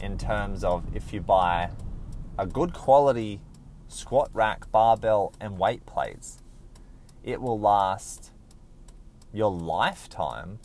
in 0.00 0.18
terms 0.18 0.62
of 0.64 0.84
if 0.94 1.12
you 1.12 1.20
buy 1.20 1.70
a 2.38 2.46
good 2.46 2.74
quality 2.74 3.40
squat 3.88 4.28
rack, 4.32 4.70
barbell, 4.70 5.32
and 5.40 5.58
weight 5.58 5.86
plates, 5.86 6.38
it 7.22 7.40
will 7.40 7.58
last 7.58 8.32
your 9.32 9.50
lifetime. 9.50 10.58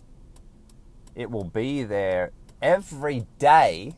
It 1.15 1.31
will 1.31 1.45
be 1.45 1.83
there 1.83 2.31
every 2.61 3.25
day. 3.37 3.95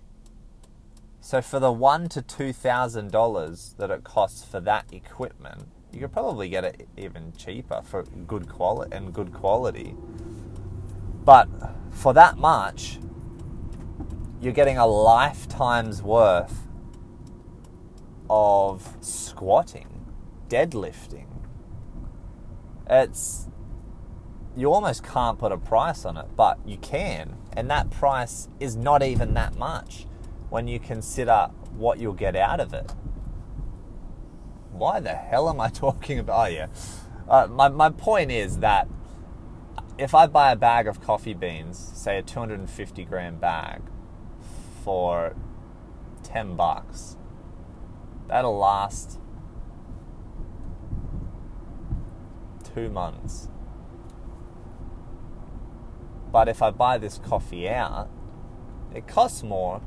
So 1.19 1.41
for 1.41 1.59
the 1.59 1.71
one 1.71 2.09
to 2.09 2.21
two 2.21 2.53
thousand 2.53 3.11
dollars 3.11 3.75
that 3.77 3.89
it 3.89 4.03
costs 4.03 4.43
for 4.43 4.59
that 4.61 4.85
equipment, 4.91 5.67
you 5.91 5.99
could 6.01 6.13
probably 6.13 6.49
get 6.49 6.63
it 6.63 6.87
even 6.97 7.33
cheaper 7.37 7.81
for 7.83 8.03
good 8.03 8.47
quality 8.47 8.95
and 8.95 9.13
good 9.13 9.33
quality. 9.33 9.95
But 11.23 11.47
for 11.91 12.13
that 12.13 12.37
much, 12.37 12.99
you're 14.41 14.53
getting 14.53 14.77
a 14.77 14.87
lifetime's 14.87 16.01
worth 16.01 16.67
of 18.29 18.95
squatting, 19.01 20.05
deadlifting. 20.49 21.27
It's 22.89 23.47
you 24.55 24.73
almost 24.73 25.03
can't 25.03 25.39
put 25.39 25.51
a 25.51 25.57
price 25.57 26.05
on 26.05 26.17
it, 26.17 26.25
but 26.35 26.59
you 26.65 26.77
can. 26.77 27.37
And 27.53 27.69
that 27.69 27.89
price 27.89 28.49
is 28.59 28.75
not 28.75 29.03
even 29.03 29.33
that 29.35 29.55
much 29.55 30.05
when 30.49 30.67
you 30.67 30.79
consider 30.79 31.49
what 31.75 31.99
you'll 31.99 32.13
get 32.13 32.35
out 32.35 32.59
of 32.59 32.73
it. 32.73 32.93
Why 34.71 34.99
the 34.99 35.13
hell 35.13 35.49
am 35.49 35.61
I 35.61 35.69
talking 35.69 36.19
about? 36.19 36.47
Oh, 36.47 36.49
yeah. 36.49 36.67
Uh, 37.29 37.47
my, 37.47 37.69
my 37.69 37.89
point 37.89 38.31
is 38.31 38.57
that 38.59 38.87
if 39.97 40.15
I 40.15 40.27
buy 40.27 40.51
a 40.51 40.55
bag 40.55 40.87
of 40.87 41.01
coffee 41.01 41.33
beans, 41.33 41.91
say 41.93 42.17
a 42.17 42.21
250 42.21 43.05
gram 43.05 43.37
bag, 43.37 43.81
for 44.83 45.35
10 46.23 46.55
bucks, 46.55 47.17
that'll 48.27 48.57
last 48.57 49.19
two 52.73 52.89
months. 52.89 53.49
But 56.31 56.47
if 56.47 56.61
I 56.61 56.71
buy 56.71 56.97
this 56.97 57.17
coffee 57.17 57.67
out, 57.67 58.09
it 58.95 59.07
costs 59.07 59.43
more, 59.43 59.81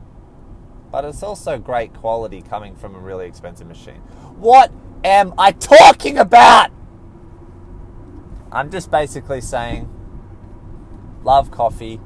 but 0.91 1.05
it's 1.05 1.23
also 1.23 1.59
great 1.59 1.95
quality 1.95 2.43
coming 2.43 2.77
from 2.77 2.95
a 2.95 2.99
really 2.99 3.27
expensive 3.27 3.67
machine. 3.67 4.01
What 4.37 4.71
am 5.03 5.35
I 5.39 5.53
talking 5.53 6.19
about? 6.19 6.71
I'm 8.53 8.71
just 8.71 8.91
basically 8.91 9.41
saying, 9.41 9.91
love 11.25 11.51
coffee, 11.51 12.01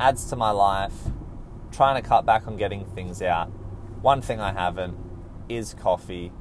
adds 0.00 0.24
to 0.30 0.36
my 0.36 0.50
life, 0.50 0.94
trying 1.70 2.02
to 2.02 2.08
cut 2.08 2.24
back 2.26 2.46
on 2.46 2.56
getting 2.56 2.84
things 2.86 3.22
out. 3.22 3.48
One 4.00 4.20
thing 4.20 4.40
I 4.40 4.52
haven't 4.52 4.96
is 5.48 5.74
coffee 5.74 6.32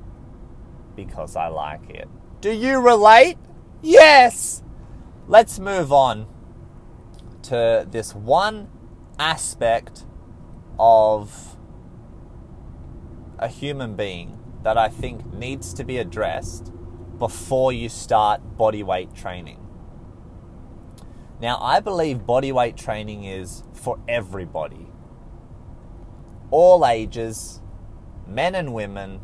because 0.96 1.36
I 1.36 1.48
like 1.48 1.90
it. 1.90 2.08
Do 2.42 2.52
you 2.52 2.80
relate? 2.80 3.38
Yes! 3.82 4.64
Let's 5.28 5.60
move 5.60 5.92
on 5.92 6.28
to 7.44 7.86
this 7.90 8.16
one 8.16 8.70
aspect 9.20 10.06
of 10.80 11.58
a 13.40 13.48
human 13.48 13.96
being 13.96 14.40
that 14.64 14.78
I 14.78 14.88
think 14.88 15.34
needs 15.34 15.74
to 15.76 15.84
be 15.84 15.98
addressed 15.98 16.72
before 17.18 17.74
you 17.74 17.90
start 17.90 18.58
body 18.58 18.84
weight 18.84 19.14
training. 19.14 19.63
Now, 21.44 21.58
I 21.60 21.82
believe 21.82 22.26
body 22.26 22.54
weight 22.54 22.78
training 22.78 23.26
is 23.26 23.64
for 23.74 24.00
everybody, 24.08 24.88
all 26.52 26.88
ages, 26.88 27.60
men 28.26 28.56
and 28.56 28.74
women. 28.74 29.20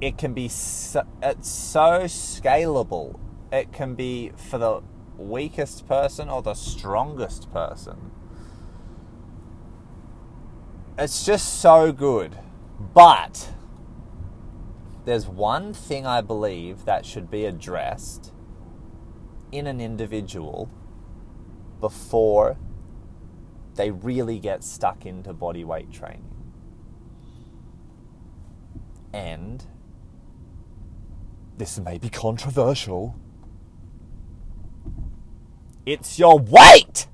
It 0.00 0.18
can 0.18 0.34
be 0.34 0.48
so, 0.48 1.06
it's 1.22 1.48
so 1.48 2.06
scalable. 2.06 3.16
It 3.52 3.72
can 3.72 3.94
be 3.94 4.32
for 4.34 4.58
the 4.58 4.82
weakest 5.16 5.86
person 5.86 6.28
or 6.28 6.42
the 6.42 6.54
strongest 6.54 7.52
person. 7.52 8.10
It's 10.98 11.24
just 11.24 11.60
so 11.60 11.92
good. 11.92 12.36
But 12.92 13.52
there's 15.04 15.28
one 15.28 15.74
thing 15.74 16.06
I 16.06 16.22
believe 16.22 16.86
that 16.86 17.06
should 17.06 17.30
be 17.30 17.44
addressed 17.44 18.31
in 19.52 19.66
an 19.66 19.80
individual 19.80 20.70
before 21.80 22.56
they 23.74 23.90
really 23.90 24.38
get 24.38 24.64
stuck 24.64 25.06
into 25.06 25.32
body 25.32 25.64
weight 25.64 25.92
training. 25.92 26.28
And 29.12 29.64
this 31.58 31.78
may 31.78 31.98
be 31.98 32.08
controversial. 32.08 33.14
It's 35.84 36.18
your 36.18 36.38
weight! 36.38 37.06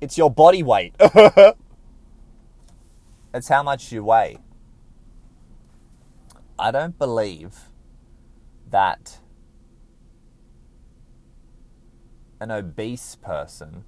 It's 0.00 0.16
your 0.16 0.30
body 0.30 0.62
weight. 0.62 0.94
it's 3.34 3.48
how 3.48 3.64
much 3.64 3.90
you 3.90 4.04
weigh. 4.04 4.38
I 6.58 6.70
don't 6.70 6.96
believe 6.98 7.67
that 8.70 9.18
an 12.40 12.50
obese 12.50 13.16
person, 13.16 13.84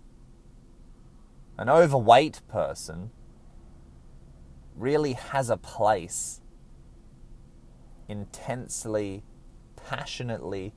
an 1.58 1.68
overweight 1.68 2.40
person, 2.48 3.10
really 4.74 5.12
has 5.12 5.50
a 5.50 5.56
place 5.56 6.40
intensely, 8.08 9.22
passionately 9.76 10.72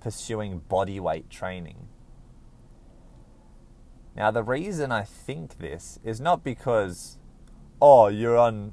pursuing 0.00 0.58
body 0.58 0.98
weight 0.98 1.28
training. 1.28 1.88
Now, 4.16 4.30
the 4.30 4.42
reason 4.42 4.92
I 4.92 5.04
think 5.04 5.58
this 5.58 5.98
is 6.04 6.20
not 6.20 6.44
because, 6.44 7.18
oh, 7.80 8.08
you're 8.08 8.36
on. 8.36 8.72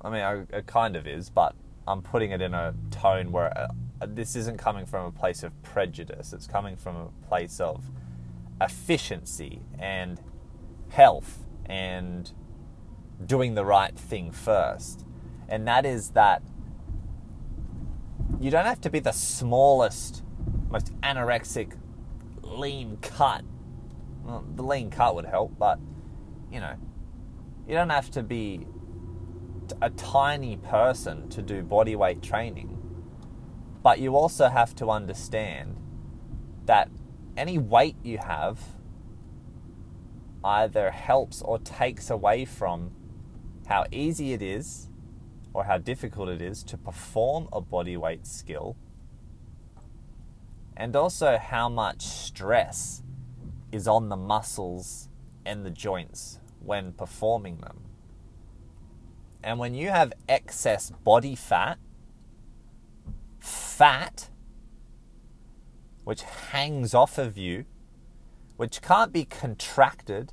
I 0.00 0.10
mean, 0.10 0.46
it 0.52 0.66
kind 0.66 0.96
of 0.96 1.06
is, 1.06 1.30
but 1.30 1.54
I'm 1.86 2.02
putting 2.02 2.30
it 2.30 2.40
in 2.40 2.54
a 2.54 2.74
tone 2.90 3.32
where 3.32 3.68
Uh, 4.00 4.06
this 4.10 4.34
isn't 4.34 4.58
coming 4.58 4.86
from 4.86 5.06
a 5.06 5.10
place 5.12 5.42
of 5.42 5.62
prejudice. 5.62 6.32
It's 6.32 6.46
coming 6.46 6.76
from 6.76 6.96
a 6.96 7.26
place 7.26 7.60
of 7.60 7.90
efficiency 8.60 9.62
and 9.78 10.20
health 10.88 11.44
and 11.66 12.32
doing 13.24 13.54
the 13.54 13.64
right 13.64 13.96
thing 13.96 14.32
first. 14.32 15.04
And 15.48 15.66
that 15.68 15.86
is 15.86 16.10
that 16.10 16.42
you 18.40 18.50
don't 18.50 18.66
have 18.66 18.80
to 18.82 18.90
be 18.90 18.98
the 18.98 19.12
smallest, 19.12 20.22
most 20.68 20.92
anorexic, 21.00 21.76
lean 22.42 22.98
cut. 23.00 23.44
Well, 24.24 24.44
the 24.54 24.62
lean 24.62 24.90
cut 24.90 25.14
would 25.14 25.26
help, 25.26 25.56
but 25.58 25.78
you 26.50 26.60
know, 26.60 26.74
you 27.68 27.74
don't 27.74 27.90
have 27.90 28.10
to 28.12 28.22
be 28.22 28.66
a 29.80 29.90
tiny 29.90 30.56
person 30.56 31.28
to 31.30 31.42
do 31.42 31.62
body 31.62 31.96
weight 31.96 32.22
training 32.22 32.73
but 33.84 34.00
you 34.00 34.16
also 34.16 34.48
have 34.48 34.74
to 34.74 34.88
understand 34.88 35.76
that 36.64 36.88
any 37.36 37.58
weight 37.58 37.96
you 38.02 38.16
have 38.16 38.58
either 40.42 40.90
helps 40.90 41.42
or 41.42 41.58
takes 41.58 42.08
away 42.08 42.46
from 42.46 42.90
how 43.66 43.84
easy 43.92 44.32
it 44.32 44.40
is 44.40 44.88
or 45.52 45.64
how 45.64 45.76
difficult 45.76 46.30
it 46.30 46.40
is 46.40 46.64
to 46.64 46.78
perform 46.78 47.46
a 47.52 47.60
body 47.60 47.96
weight 47.96 48.26
skill, 48.26 48.74
and 50.76 50.96
also 50.96 51.36
how 51.36 51.68
much 51.68 52.02
stress 52.02 53.02
is 53.70 53.86
on 53.86 54.08
the 54.08 54.16
muscles 54.16 55.08
and 55.44 55.64
the 55.64 55.70
joints 55.70 56.40
when 56.58 56.90
performing 56.92 57.58
them. 57.58 57.82
And 59.42 59.58
when 59.58 59.74
you 59.74 59.90
have 59.90 60.14
excess 60.26 60.90
body 60.90 61.36
fat, 61.36 61.78
fat 63.44 64.28
which 66.04 66.22
hangs 66.22 66.92
off 66.94 67.16
of 67.16 67.38
you, 67.38 67.64
which 68.56 68.82
can't 68.82 69.12
be 69.12 69.24
contracted, 69.24 70.32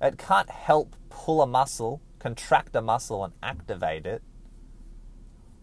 it 0.00 0.18
can't 0.18 0.50
help 0.50 0.94
pull 1.08 1.40
a 1.40 1.46
muscle 1.46 2.02
contract 2.20 2.76
a 2.76 2.82
muscle 2.82 3.24
and 3.24 3.32
activate 3.42 4.06
it, 4.06 4.22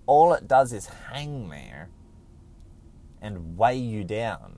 all 0.05 0.33
it 0.33 0.47
does 0.47 0.73
is 0.73 0.87
hang 1.11 1.47
there 1.49 1.89
and 3.21 3.57
weigh 3.57 3.77
you 3.77 4.03
down. 4.03 4.57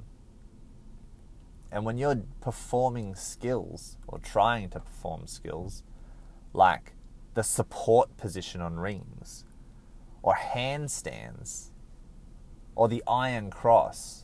And 1.71 1.85
when 1.85 1.97
you're 1.97 2.23
performing 2.41 3.13
skills 3.13 3.97
or 4.07 4.17
trying 4.17 4.69
to 4.71 4.79
perform 4.79 5.27
skills 5.27 5.83
like 6.53 6.93
the 7.35 7.43
support 7.43 8.17
position 8.17 8.59
on 8.61 8.79
rings 8.79 9.45
or 10.23 10.35
handstands 10.35 11.69
or 12.79 12.87
the 12.87 13.03
iron 13.09 13.49
cross, 13.49 14.23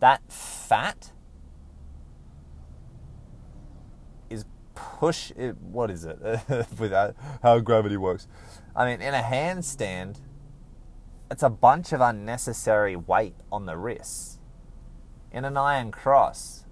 that 0.00 0.20
fat 0.32 1.12
is 4.28 4.44
push 4.74 5.30
it, 5.36 5.56
what 5.58 5.92
is 5.92 6.04
it? 6.04 6.18
Without 6.78 7.14
how 7.40 7.60
gravity 7.60 7.96
works. 7.96 8.26
I 8.74 8.84
mean 8.84 9.00
in 9.00 9.14
a 9.14 9.22
handstand 9.22 10.16
it's 11.30 11.44
a 11.44 11.48
bunch 11.48 11.92
of 11.92 12.00
unnecessary 12.00 12.96
weight 12.96 13.36
on 13.52 13.66
the 13.66 13.76
wrists. 13.76 14.40
In 15.30 15.44
an 15.44 15.56
iron 15.56 15.92
cross 15.92 16.64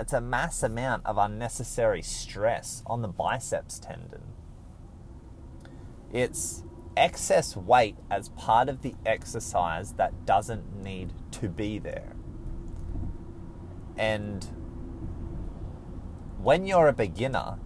it's 0.00 0.12
a 0.12 0.20
mass 0.20 0.64
amount 0.64 1.06
of 1.06 1.16
unnecessary 1.16 2.02
stress 2.02 2.82
on 2.86 3.02
the 3.02 3.08
biceps 3.08 3.78
tendon. 3.78 4.22
It's 6.12 6.64
excess 7.00 7.56
weight 7.56 7.96
as 8.10 8.28
part 8.30 8.68
of 8.68 8.82
the 8.82 8.94
exercise 9.06 9.94
that 9.94 10.26
doesn't 10.26 10.82
need 10.82 11.12
to 11.32 11.48
be 11.48 11.78
there. 11.78 12.12
And 13.96 14.44
when 16.38 16.66
you're 16.66 16.88
a 16.88 16.92
beginner, 16.92 17.58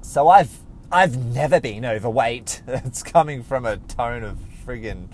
so 0.00 0.28
I've 0.28 0.60
I've 0.90 1.18
never 1.18 1.60
been 1.60 1.84
overweight. 1.84 2.62
it's 2.66 3.02
coming 3.02 3.42
from 3.42 3.66
a 3.66 3.76
tone 3.76 4.22
of 4.22 4.38
friggin' 4.64 5.08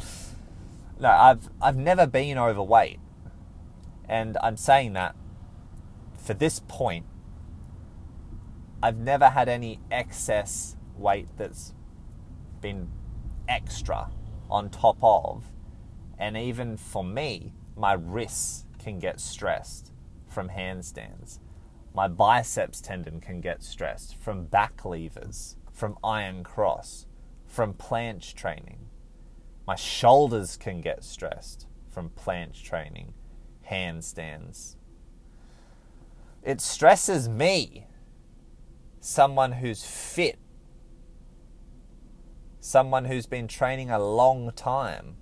No, 1.00 1.08
I've 1.10 1.48
I've 1.60 1.76
never 1.76 2.06
been 2.06 2.38
overweight. 2.38 3.00
And 4.08 4.36
I'm 4.42 4.56
saying 4.56 4.92
that 4.92 5.16
for 6.16 6.34
this 6.34 6.60
point 6.60 7.06
I've 8.82 8.98
never 8.98 9.30
had 9.30 9.48
any 9.48 9.80
excess 9.90 10.76
weight 10.96 11.28
that's 11.38 11.72
been 12.64 12.88
extra 13.46 14.10
on 14.48 14.70
top 14.70 14.96
of. 15.02 15.44
And 16.18 16.34
even 16.34 16.78
for 16.78 17.04
me, 17.04 17.52
my 17.76 17.92
wrists 17.92 18.64
can 18.78 18.98
get 18.98 19.20
stressed 19.20 19.92
from 20.26 20.48
handstands. 20.48 21.40
My 21.94 22.08
biceps 22.08 22.80
tendon 22.80 23.20
can 23.20 23.42
get 23.42 23.62
stressed 23.62 24.16
from 24.16 24.46
back 24.46 24.82
levers, 24.86 25.56
from 25.74 25.98
iron 26.02 26.42
cross, 26.42 27.04
from 27.46 27.74
planche 27.74 28.32
training. 28.32 28.88
My 29.66 29.74
shoulders 29.76 30.56
can 30.56 30.80
get 30.80 31.04
stressed 31.04 31.66
from 31.90 32.08
planche 32.08 32.62
training, 32.62 33.12
handstands. 33.70 34.76
It 36.42 36.62
stresses 36.62 37.28
me, 37.28 37.88
someone 39.00 39.52
who's 39.52 39.84
fit 39.84 40.38
someone 42.64 43.04
who's 43.04 43.26
been 43.26 43.46
training 43.46 43.90
a 43.90 43.98
long 43.98 44.50
time. 44.56 45.16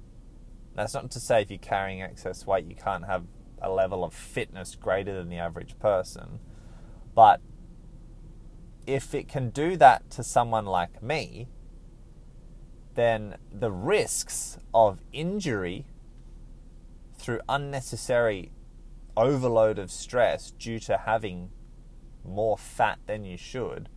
That's 0.76 0.94
not 0.94 1.10
to 1.10 1.18
say 1.18 1.42
if 1.42 1.50
you're 1.50 1.58
carrying 1.58 2.00
excess 2.00 2.46
weight, 2.46 2.66
you 2.66 2.76
can't 2.76 3.04
have 3.06 3.24
a 3.60 3.68
level 3.68 4.04
of 4.04 4.14
fitness 4.14 4.76
greater 4.76 5.12
than 5.12 5.28
the 5.28 5.38
average 5.38 5.76
person. 5.80 6.38
But 7.16 7.40
if 8.86 9.12
it 9.12 9.26
can 9.26 9.50
do 9.50 9.76
that 9.76 10.08
to 10.12 10.22
someone 10.22 10.66
like 10.66 11.02
me, 11.02 11.48
then 12.94 13.36
the 13.50 13.72
risks 13.72 14.58
of 14.72 15.00
injury 15.12 15.84
through 17.18 17.40
unnecessary 17.48 18.52
overload 19.16 19.80
of 19.80 19.90
stress 19.90 20.52
due 20.52 20.78
to 20.78 20.96
having 20.96 21.50
more 22.24 22.56
fat 22.56 23.00
than 23.08 23.24
you 23.24 23.36
should 23.36 23.88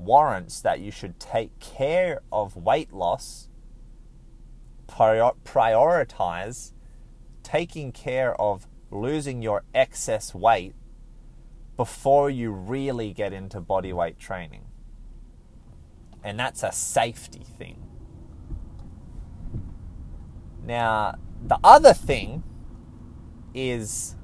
warrants 0.00 0.60
that 0.60 0.80
you 0.80 0.90
should 0.90 1.20
take 1.20 1.58
care 1.60 2.20
of 2.32 2.56
weight 2.56 2.92
loss, 2.92 3.48
prioritize 4.88 6.72
taking 7.42 7.92
care 7.92 8.40
of 8.40 8.66
losing 8.90 9.42
your 9.42 9.62
excess 9.74 10.34
weight 10.34 10.74
before 11.76 12.28
you 12.28 12.50
really 12.50 13.12
get 13.12 13.32
into 13.32 13.60
body 13.60 13.92
weight 13.92 14.18
training. 14.18 14.64
And 16.22 16.38
that's 16.38 16.62
a 16.62 16.72
safety 16.72 17.44
thing. 17.58 17.82
Now, 20.62 21.14
the 21.42 21.58
other 21.64 21.94
thing 21.94 22.42
is 23.54 24.14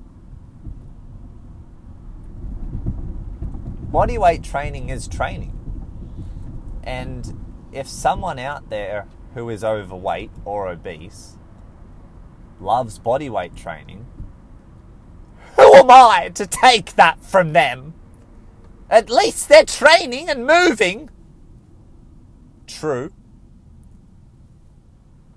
body 3.91 4.19
weight 4.19 4.43
training 4.43 4.91
is 4.91 5.09
training. 5.09 5.56
And 6.87 7.45
if 7.73 7.89
someone 7.89 8.39
out 8.39 8.71
there 8.71 9.09
who 9.35 9.51
is 9.51 9.65
overweight 9.65 10.31
or 10.45 10.69
obese 10.69 11.37
loves 12.61 12.99
bodyweight 12.99 13.57
training, 13.57 14.07
who 15.57 15.75
am 15.75 15.91
I 15.91 16.31
to 16.35 16.47
take 16.47 16.95
that 16.95 17.23
from 17.23 17.53
them? 17.53 17.95
At 18.89 19.11
least 19.11 19.49
they're 19.49 19.65
training 19.65 20.31
and 20.31 20.47
moving. 20.47 21.11
True. 22.67 23.13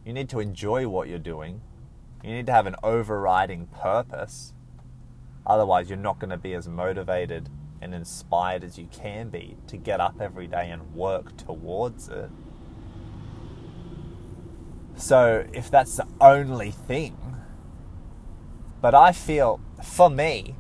You 0.06 0.14
need 0.14 0.30
to 0.30 0.40
enjoy 0.40 0.88
what 0.88 1.08
you're 1.08 1.20
doing. 1.20 1.62
You 2.24 2.32
need 2.32 2.46
to 2.46 2.52
have 2.52 2.68
an 2.68 2.76
overriding 2.84 3.68
purpose. 3.68 4.54
Otherwise, 5.46 5.90
you're 5.90 5.98
not 5.98 6.20
going 6.20 6.30
to 6.30 6.38
be 6.38 6.54
as 6.54 6.68
motivated 6.68 7.50
and 7.82 7.94
inspired 7.94 8.64
as 8.64 8.78
you 8.78 8.88
can 8.92 9.30
be 9.30 9.58
to 9.68 9.78
get 9.78 10.00
up 10.00 10.20
every 10.20 10.48
day 10.48 10.70
and 10.70 10.94
work 10.94 11.36
towards 11.38 12.10
it. 12.10 12.30
So, 14.96 15.46
if 15.54 15.72
that's 15.72 15.96
the 15.96 16.08
only 16.20 16.72
thing, 16.72 17.18
but 18.82 18.94
I 18.94 19.14
feel, 19.14 19.62
for 19.84 20.10
me, 20.10 20.56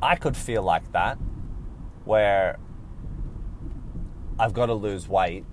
I 0.00 0.16
could 0.16 0.36
feel 0.36 0.62
like 0.62 0.92
that, 0.92 1.18
where 2.04 2.58
I've 4.38 4.52
got 4.54 4.66
to 4.66 4.74
lose 4.74 5.08
weight 5.08 5.44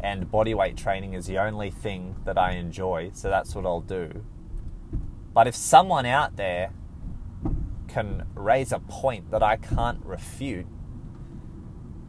and 0.00 0.30
body 0.30 0.54
weight 0.54 0.76
training 0.76 1.14
is 1.14 1.26
the 1.26 1.38
only 1.38 1.70
thing 1.70 2.16
that 2.24 2.36
I 2.36 2.52
enjoy, 2.52 3.10
so 3.14 3.30
that's 3.30 3.54
what 3.54 3.64
I'll 3.64 3.80
do. 3.80 4.24
But 5.32 5.46
if 5.46 5.56
someone 5.56 6.04
out 6.04 6.36
there 6.36 6.72
can 7.94 8.26
raise 8.34 8.72
a 8.72 8.80
point 8.80 9.30
that 9.30 9.40
I 9.40 9.54
can't 9.54 10.04
refute. 10.04 10.66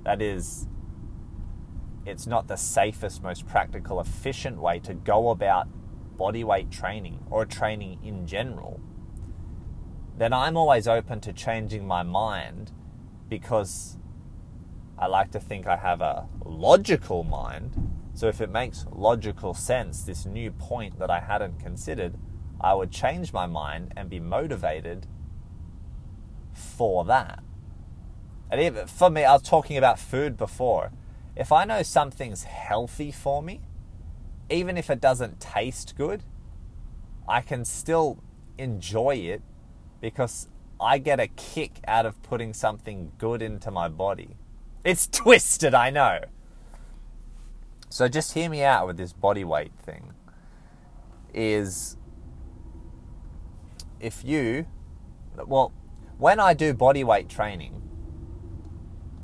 That 0.04 0.20
is, 0.20 0.68
it's 2.08 2.26
not 2.26 2.48
the 2.48 2.56
safest, 2.56 3.22
most 3.22 3.46
practical, 3.46 4.00
efficient 4.00 4.60
way 4.60 4.80
to 4.80 4.96
go 4.96 5.30
about 5.30 5.68
bodyweight 6.18 6.72
training 6.72 7.24
or 7.30 7.46
training 7.46 8.00
in 8.04 8.26
general. 8.26 8.80
Then 10.18 10.34
I'm 10.34 10.58
always 10.58 10.88
open 10.88 11.22
to 11.22 11.32
changing 11.32 11.86
my 11.86 12.02
mind 12.02 12.72
because 13.30 14.00
I 14.98 15.06
like 15.06 15.30
to 15.32 15.40
think 15.40 15.68
I 15.68 15.78
have 15.78 16.02
a 16.02 16.28
logical 16.44 17.24
mind. 17.24 17.92
So 18.16 18.28
if 18.28 18.42
it 18.42 18.50
makes 18.50 18.88
logical 18.92 19.54
sense, 19.54 20.02
this 20.02 20.26
new 20.26 20.50
point 20.50 20.98
that 20.98 21.12
I 21.12 21.20
hadn't 21.20 21.60
considered, 21.60 22.16
I 22.60 22.74
would 22.74 22.90
change 22.90 23.34
my 23.34 23.46
mind 23.46 23.94
and 23.96 24.10
be 24.10 24.20
motivated 24.20 25.06
for 26.56 27.06
that. 27.06 27.44
And 28.50 28.62
even 28.62 28.88
for 28.88 29.10
me, 29.10 29.24
I 29.24 29.34
was 29.34 29.42
talking 29.42 29.78
about 29.78 30.00
food 30.00 30.38
before. 30.38 30.92
If 31.36 31.52
I 31.52 31.66
know 31.66 31.84
something's 31.84 32.44
healthy 32.44 33.12
for 33.12 33.44
me, 33.44 33.62
even 34.50 34.78
if 34.78 34.90
it 34.90 35.02
doesn't 35.02 35.40
taste 35.40 35.96
good, 35.98 36.24
I 37.28 37.42
can 37.42 37.66
still 37.66 38.24
enjoy 38.58 39.16
it 39.16 39.42
because 40.00 40.48
I 40.80 40.98
get 40.98 41.20
a 41.20 41.28
kick 41.28 41.80
out 41.88 42.06
of 42.06 42.22
putting 42.22 42.54
something 42.54 43.12
good 43.18 43.42
into 43.42 43.72
my 43.72 43.90
body. 43.90 44.38
It's 44.84 45.08
twisted, 45.12 45.74
I 45.74 45.90
know. 45.90 46.20
So 47.90 48.08
just 48.08 48.34
hear 48.34 48.50
me 48.50 48.64
out 48.64 48.88
with 48.88 48.98
this 48.98 49.14
body 49.14 49.44
weight 49.44 49.72
thing. 49.82 50.14
Is 51.34 51.98
if 54.00 54.24
you, 54.24 54.66
well, 55.46 55.74
when 56.18 56.40
I 56.40 56.54
do 56.54 56.74
body 56.74 57.04
weight 57.04 57.30
training, 57.30 57.82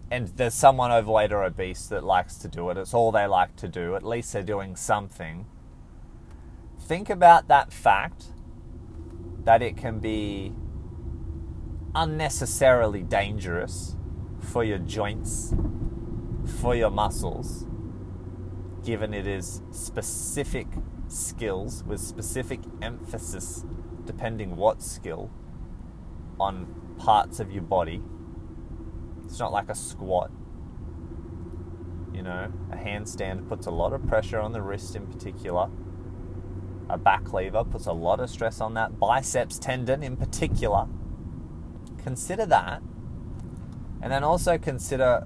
and 0.09 0.27
there's 0.27 0.53
someone 0.53 0.91
overweight 0.91 1.31
or 1.31 1.43
obese 1.43 1.85
that 1.87 2.03
likes 2.03 2.35
to 2.35 2.49
do 2.49 2.69
it, 2.69 2.77
it's 2.77 2.93
all 2.93 3.11
they 3.11 3.25
like 3.25 3.55
to 3.57 3.67
do, 3.69 3.95
at 3.95 4.03
least 4.03 4.33
they're 4.33 4.43
doing 4.43 4.75
something. 4.75 5.45
Think 6.79 7.09
about 7.09 7.47
that 7.47 7.71
fact 7.71 8.25
that 9.45 9.61
it 9.61 9.77
can 9.77 9.99
be 9.99 10.53
unnecessarily 11.95 13.03
dangerous 13.03 13.95
for 14.39 14.63
your 14.63 14.79
joints, 14.79 15.55
for 16.59 16.75
your 16.75 16.89
muscles, 16.89 17.65
given 18.83 19.13
it 19.13 19.27
is 19.27 19.61
specific 19.71 20.67
skills 21.07 21.83
with 21.85 22.01
specific 22.01 22.59
emphasis, 22.81 23.63
depending 24.05 24.57
what 24.57 24.81
skill, 24.81 25.29
on 26.39 26.80
parts 27.01 27.39
of 27.39 27.51
your 27.51 27.63
body. 27.63 27.99
It's 29.25 29.39
not 29.39 29.51
like 29.51 29.69
a 29.69 29.75
squat. 29.75 30.29
You 32.13 32.21
know, 32.21 32.51
a 32.71 32.75
handstand 32.75 33.49
puts 33.49 33.65
a 33.65 33.71
lot 33.71 33.91
of 33.91 34.05
pressure 34.07 34.39
on 34.39 34.51
the 34.51 34.61
wrist 34.61 34.95
in 34.95 35.07
particular. 35.07 35.69
A 36.89 36.99
back 36.99 37.33
lever 37.33 37.63
puts 37.63 37.87
a 37.87 37.91
lot 37.91 38.19
of 38.19 38.29
stress 38.29 38.61
on 38.61 38.75
that 38.75 38.99
biceps 38.99 39.57
tendon 39.57 40.03
in 40.03 40.15
particular. 40.15 40.87
Consider 42.03 42.45
that. 42.45 42.83
And 44.03 44.11
then 44.11 44.23
also 44.23 44.59
consider 44.59 45.25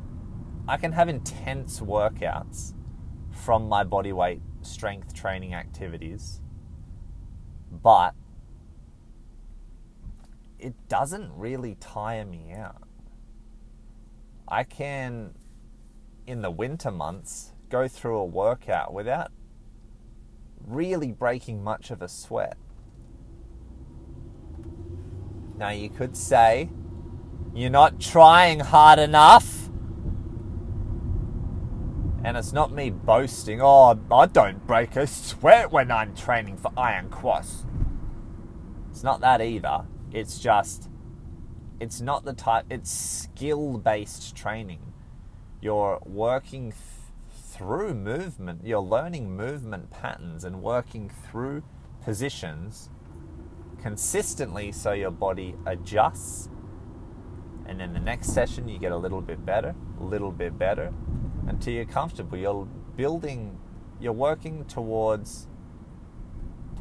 I 0.70 0.78
can 0.78 0.94
have 0.94 1.10
intense 1.10 1.82
workouts 1.82 2.74
from 3.32 3.68
my 3.68 3.84
body 3.84 4.14
weight 4.14 4.42
strength 4.62 5.14
training 5.14 5.54
activities, 5.54 6.40
but 7.70 8.14
it 10.66 10.74
doesn't 10.90 11.32
really 11.38 11.76
tire 11.80 12.26
me 12.26 12.52
out. 12.52 12.82
I 14.48 14.64
can, 14.64 15.36
in 16.26 16.42
the 16.42 16.50
winter 16.50 16.90
months, 16.90 17.54
go 17.70 17.88
through 17.88 18.18
a 18.18 18.26
workout 18.26 18.92
without 18.92 19.32
really 20.66 21.12
breaking 21.12 21.64
much 21.64 21.92
of 21.92 22.02
a 22.02 22.08
sweat. 22.08 22.58
Now, 25.56 25.70
you 25.70 25.88
could 25.88 26.18
say, 26.18 26.72
you're 27.54 27.70
not 27.70 28.00
trying 28.00 28.62
hard 28.62 28.98
enough. 28.98 29.70
And 32.24 32.36
it's 32.38 32.54
not 32.54 32.72
me 32.72 32.90
boasting, 32.90 33.62
oh, 33.62 34.00
I 34.12 34.26
don't 34.26 34.66
break 34.66 34.96
a 34.96 35.06
sweat 35.06 35.72
when 35.72 35.92
I'm 35.92 36.16
training 36.16 36.58
for 36.58 36.72
Iron 36.76 37.12
Cross. 37.12 37.66
It's 38.90 39.04
not 39.04 39.22
that 39.22 39.42
either. 39.42 39.86
It's 40.16 40.40
just, 40.40 40.90
it's 41.82 42.00
not 42.00 42.24
the 42.24 42.32
type, 42.32 42.64
it's 42.70 42.90
skill 42.90 43.78
based 43.78 44.34
training. 44.34 44.94
You're 45.60 46.00
working 46.06 46.72
th- 46.72 46.82
through 47.52 47.96
movement, 47.96 48.62
you're 48.64 48.80
learning 48.80 49.36
movement 49.36 49.92
patterns 49.92 50.46
and 50.46 50.64
working 50.64 51.10
through 51.10 51.64
positions 52.02 52.90
consistently 53.82 54.72
so 54.72 54.94
your 54.94 55.12
body 55.12 55.54
adjusts. 55.66 56.48
And 57.66 57.78
then 57.78 57.92
the 57.92 58.00
next 58.00 58.34
session, 58.34 58.70
you 58.70 58.80
get 58.80 58.94
a 58.94 58.98
little 58.98 59.22
bit 59.22 59.46
better, 59.46 59.76
a 60.00 60.04
little 60.04 60.32
bit 60.32 60.58
better, 60.58 60.94
until 61.46 61.74
you're 61.74 61.84
comfortable. 61.84 62.38
You're 62.38 62.70
building, 62.96 63.60
you're 64.00 64.14
working 64.14 64.64
towards 64.64 65.50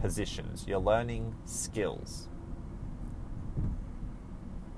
positions, 0.01 0.66
you're 0.68 0.79
learning 0.79 1.35
skills. 1.44 2.29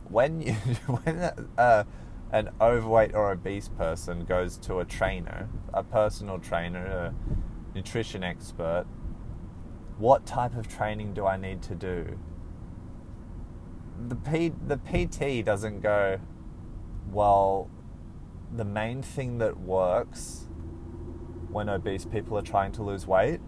When 0.09 0.41
you, 0.41 0.53
when 0.87 1.19
uh, 1.59 1.85
an 2.33 2.51
overweight 2.61 3.15
or 3.15 3.31
obese 3.33 3.69
person 3.69 4.25
goes 4.25 4.57
to 4.59 4.81
a 4.81 4.85
trainer, 4.85 5.49
a 5.73 5.83
personal 5.83 6.39
trainer, 6.39 6.85
a 6.85 7.15
nutrition 7.75 8.23
expert, 8.23 8.87
what 9.99 10.27
type 10.27 10.57
of 10.57 10.69
training 10.69 11.15
do 11.15 11.27
I 11.27 11.37
need 11.37 11.63
to 11.63 11.75
do? 11.75 12.19
The 14.09 14.17
P, 14.17 14.53
the 14.67 14.77
PT 14.77 15.45
doesn't 15.45 15.81
go, 15.81 16.21
well, 17.11 17.71
the 18.55 18.65
main 18.65 19.03
thing 19.03 19.39
that 19.39 19.59
works 19.59 20.49
when 21.51 21.69
obese 21.69 22.05
people 22.05 22.37
are 22.37 22.43
trying 22.43 22.73
to 22.73 22.83
lose 22.83 23.07
weight 23.07 23.41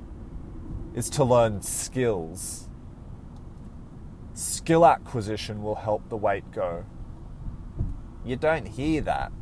is 0.95 1.11
to 1.11 1.25
learn 1.25 1.61
skills. 1.61 2.68
Skill 4.39 4.87
acquisition 4.87 5.65
will 5.65 5.75
help 5.75 6.09
the 6.09 6.17
weight 6.17 6.53
go. 6.53 6.85
You 8.25 8.37
don't 8.37 8.69
hear 8.69 9.01
that. 9.01 9.33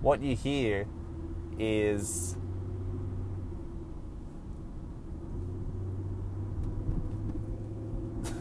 What 0.00 0.22
you 0.22 0.34
hear 0.34 0.86
is 1.58 2.38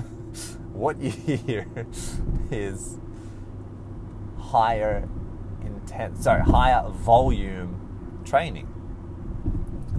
what 0.72 0.98
you 1.02 1.10
hear 1.12 1.68
is 2.50 2.98
higher 4.38 5.10
intense, 5.66 6.24
sorry, 6.24 6.44
higher 6.44 6.88
volume 6.90 8.22
training. 8.24 8.74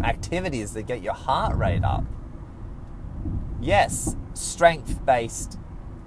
Activities 0.02 0.72
that 0.72 0.84
get 0.84 1.02
your 1.02 1.12
heart 1.12 1.54
rate 1.54 1.84
up. 1.84 2.06
Yes, 3.60 4.16
strength 4.34 5.04
based 5.04 5.58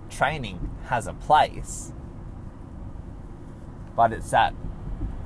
training 0.09 0.69
has 0.85 1.07
a 1.07 1.13
place, 1.13 1.93
but 3.95 4.13
it's 4.13 4.31
that 4.31 4.53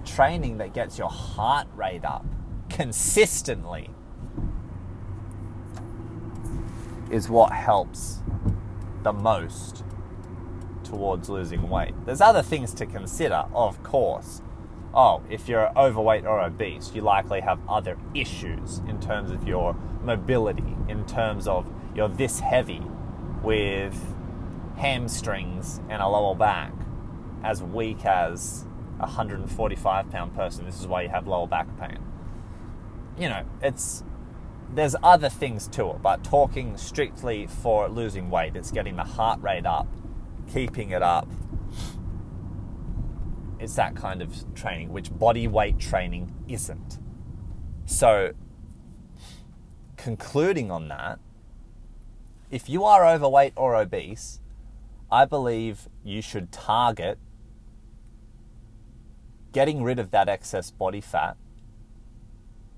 training 0.06 0.58
that 0.60 0.74
gets 0.74 0.98
your 0.98 1.10
heart 1.10 1.68
rate 1.76 2.06
up 2.06 2.26
consistently 2.70 3.90
is 7.10 7.30
what 7.30 7.52
helps 7.52 8.22
the 9.04 9.14
most 9.14 9.84
towards 10.84 11.30
losing 11.30 11.70
weight. 11.70 11.94
There's 12.06 12.22
other 12.22 12.42
things 12.42 12.74
to 12.76 12.86
consider, 12.86 13.46
of 13.54 13.82
course. 13.84 14.42
Oh, 14.94 15.22
if 15.30 15.50
you're 15.50 15.78
overweight 15.78 16.26
or 16.26 16.42
obese, 16.42 16.92
you 16.94 17.02
likely 17.02 17.42
have 17.42 17.60
other 17.68 17.98
issues 18.14 18.80
in 18.88 19.00
terms 19.02 19.30
of 19.32 19.48
your 19.48 19.76
mobility, 20.02 20.76
in 20.88 21.06
terms 21.06 21.48
of 21.48 21.68
you're 21.96 22.10
this 22.10 22.40
heavy 22.40 22.82
with 23.42 23.98
hamstrings 24.78 25.80
and 25.90 26.02
a 26.02 26.08
lower 26.08 26.36
back, 26.36 26.74
as 27.44 27.64
weak 27.64 28.06
as 28.06 28.66
a 29.00 29.06
145 29.06 30.10
pound 30.12 30.36
person. 30.36 30.66
This 30.66 30.80
is 30.80 30.88
why 30.88 31.04
you 31.04 31.10
have 31.10 31.28
lower 31.28 31.48
back 31.48 31.68
pain. 31.80 32.00
You 33.18 33.30
know, 33.30 33.46
it's 33.62 34.04
there's 34.74 34.96
other 35.02 35.30
things 35.30 35.68
to 35.70 35.92
it, 35.92 36.02
but 36.02 36.24
talking 36.24 36.76
strictly 36.76 37.48
for 37.48 37.88
losing 37.88 38.30
weight, 38.30 38.56
it's 38.56 38.72
getting 38.72 38.98
the 38.98 39.04
heart 39.04 39.42
rate 39.42 39.66
up, 39.66 39.88
keeping 40.52 40.90
it 40.90 41.02
up. 41.02 41.30
It's 43.58 43.76
that 43.76 43.96
kind 43.96 44.22
of 44.22 44.54
training, 44.54 44.92
which 44.92 45.18
body 45.18 45.48
weight 45.48 45.80
training 45.80 46.34
isn't. 46.50 47.00
So, 47.86 48.34
concluding 49.96 50.72
on 50.72 50.90
that, 50.90 51.20
if 52.50 52.70
you 52.70 52.84
are 52.84 53.08
overweight 53.08 53.54
or 53.56 53.76
obese, 53.76 54.40
I 55.12 55.26
believe 55.26 55.88
you 56.04 56.22
should 56.22 56.52
target 56.52 57.18
getting 59.52 59.84
rid 59.84 60.00
of 60.00 60.12
that 60.12 60.28
excess 60.28 60.72
body 60.72 61.02
fat, 61.02 61.38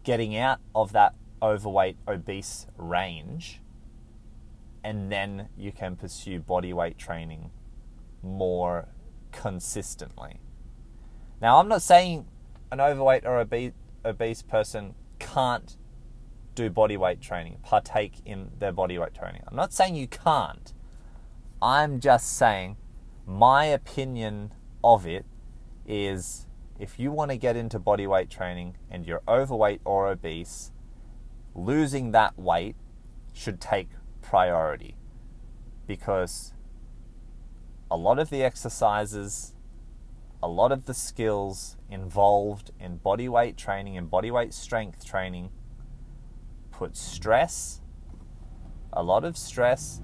getting 0.03 0.37
out 0.37 0.59
of 0.75 0.91
that 0.91 1.15
overweight, 1.41 1.97
obese 2.07 2.67
range, 2.77 3.61
and 4.83 5.11
then 5.11 5.49
you 5.57 5.71
can 5.71 5.95
pursue 5.95 6.39
body 6.39 6.71
weight 6.71 6.97
training 6.97 7.51
more 8.21 8.87
consistently. 9.31 10.39
Now, 11.41 11.59
I'm 11.59 11.67
not 11.67 11.81
saying 11.81 12.27
an 12.71 12.79
overweight 12.79 13.25
or 13.25 13.39
obese, 13.39 13.73
obese 14.05 14.41
person 14.41 14.95
can't 15.19 15.75
do 16.57 16.69
body 16.71 16.97
weight 16.97 17.21
training, 17.21 17.59
partake 17.61 18.15
in 18.25 18.49
their 18.57 18.71
body 18.71 18.97
weight 18.97 19.13
training. 19.13 19.43
I'm 19.47 19.55
not 19.55 19.71
saying 19.71 19.95
you 19.95 20.07
can't. 20.07 20.73
I'm 21.61 21.99
just 21.99 22.35
saying 22.35 22.77
my 23.25 23.65
opinion 23.65 24.53
of 24.83 25.05
it 25.05 25.25
is 25.85 26.47
if 26.79 26.99
you 26.99 27.11
want 27.11 27.29
to 27.29 27.37
get 27.37 27.55
into 27.55 27.77
body 27.77 28.07
weight 28.07 28.29
training 28.29 28.75
and 28.89 29.05
you're 29.05 29.21
overweight 29.27 29.81
or 29.85 30.07
obese, 30.07 30.71
losing 31.53 32.11
that 32.11 32.37
weight 32.39 32.75
should 33.33 33.61
take 33.61 33.89
priority 34.21 34.97
because 35.85 36.53
a 37.91 37.95
lot 37.95 38.17
of 38.17 38.31
the 38.31 38.43
exercises, 38.43 39.53
a 40.41 40.47
lot 40.47 40.71
of 40.71 40.85
the 40.87 40.93
skills 40.93 41.77
involved 41.89 42.71
in 42.79 42.97
body 42.97 43.29
weight 43.29 43.57
training 43.57 43.95
and 43.95 44.09
body 44.09 44.31
weight 44.31 44.53
strength 44.53 45.05
training 45.05 45.51
put 46.77 46.95
stress, 46.95 47.81
a 48.93 49.01
lot 49.01 49.23
of 49.23 49.35
stress 49.35 49.99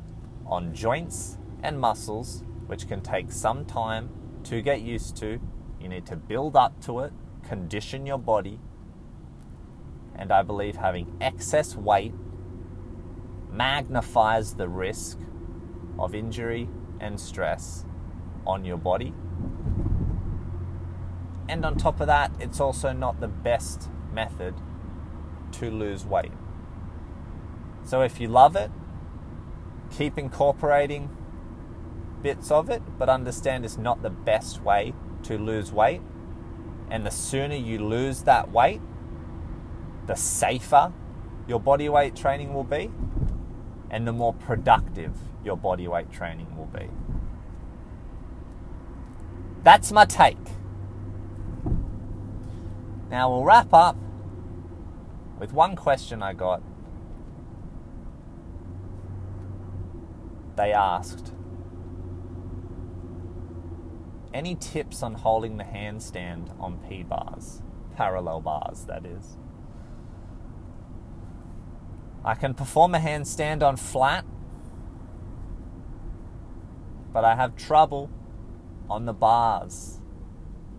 on 0.48 0.74
joints 0.74 1.38
and 1.62 1.80
muscles, 1.80 2.44
which 2.66 2.88
can 2.88 3.00
take 3.00 3.32
some 3.32 3.64
time 3.64 4.10
to 4.44 4.60
get 4.60 4.82
used 4.82 5.16
to. 5.16 5.40
You 5.80 5.88
need 5.88 6.08
to 6.08 6.16
build 6.16 6.56
up 6.56 6.82
to 6.86 7.02
it, 7.02 7.14
condition 7.44 8.08
your 8.08 8.18
body, 8.18 8.60
and 10.16 10.32
I 10.32 10.42
believe 10.42 10.76
having 10.76 11.16
excess 11.22 11.76
weight 11.76 12.14
magnifies 13.52 14.56
the 14.56 14.68
risk 14.68 15.20
of 16.00 16.16
injury 16.16 16.68
and 17.00 17.20
stress 17.20 17.86
on 18.48 18.66
your 18.66 18.78
body. 18.78 19.14
And 21.48 21.64
on 21.66 21.78
top 21.78 22.02
of 22.02 22.08
that, 22.08 22.32
it's 22.40 22.60
also 22.60 22.94
not 22.94 23.20
the 23.20 23.28
best 23.28 23.92
method 24.12 24.56
to 25.52 25.70
lose 25.70 26.04
weight. 26.04 26.32
So 27.84 28.02
if 28.02 28.20
you 28.20 28.28
love 28.28 28.56
it, 28.56 28.72
keep 29.92 30.18
incorporating 30.18 31.10
bits 32.22 32.50
of 32.50 32.70
it, 32.70 32.82
but 32.98 33.10
understand 33.10 33.66
it's 33.66 33.78
not 33.78 34.02
the 34.02 34.10
best 34.10 34.62
way 34.62 34.94
to 35.24 35.38
lose 35.38 35.72
weight. 35.72 36.02
And 36.90 37.06
the 37.06 37.12
sooner 37.12 37.56
you 37.56 37.80
lose 37.80 38.24
that 38.24 38.52
weight, 38.52 38.82
the 40.08 40.16
safer 40.16 40.94
your 41.48 41.60
body 41.60 41.90
weight 41.90 42.16
training 42.16 42.54
will 42.54 42.64
be, 42.64 42.90
and 43.90 44.08
the 44.08 44.14
more 44.14 44.34
productive 44.34 45.12
your 45.44 45.58
body 45.58 45.88
weight 45.88 46.12
training 46.12 46.56
will 46.58 46.68
be. 46.68 46.88
That's 49.64 49.92
my 49.92 50.06
take. 50.06 50.38
Now 53.10 53.30
we'll 53.30 53.44
wrap 53.44 53.74
up 53.74 53.98
with 55.40 55.54
one 55.54 55.76
question 55.76 56.24
I 56.24 56.34
got. 56.34 56.62
They 60.56 60.72
asked, 60.72 61.34
any 64.34 64.56
tips 64.56 65.04
on 65.04 65.14
holding 65.14 65.58
the 65.58 65.64
handstand 65.64 66.60
on 66.60 66.78
P 66.90 67.04
bars? 67.04 67.62
Parallel 67.96 68.42
bars, 68.42 68.86
that 68.86 69.06
is. 69.06 69.38
I 72.26 72.36
can 72.36 72.54
perform 72.54 72.96
a 72.96 73.00
handstand 73.00 73.62
on 73.62 73.78
flat, 73.78 74.26
but 77.12 77.24
I 77.24 77.36
have 77.36 77.56
trouble 77.56 78.10
on 78.90 79.06
the 79.06 79.14
bars. 79.14 80.00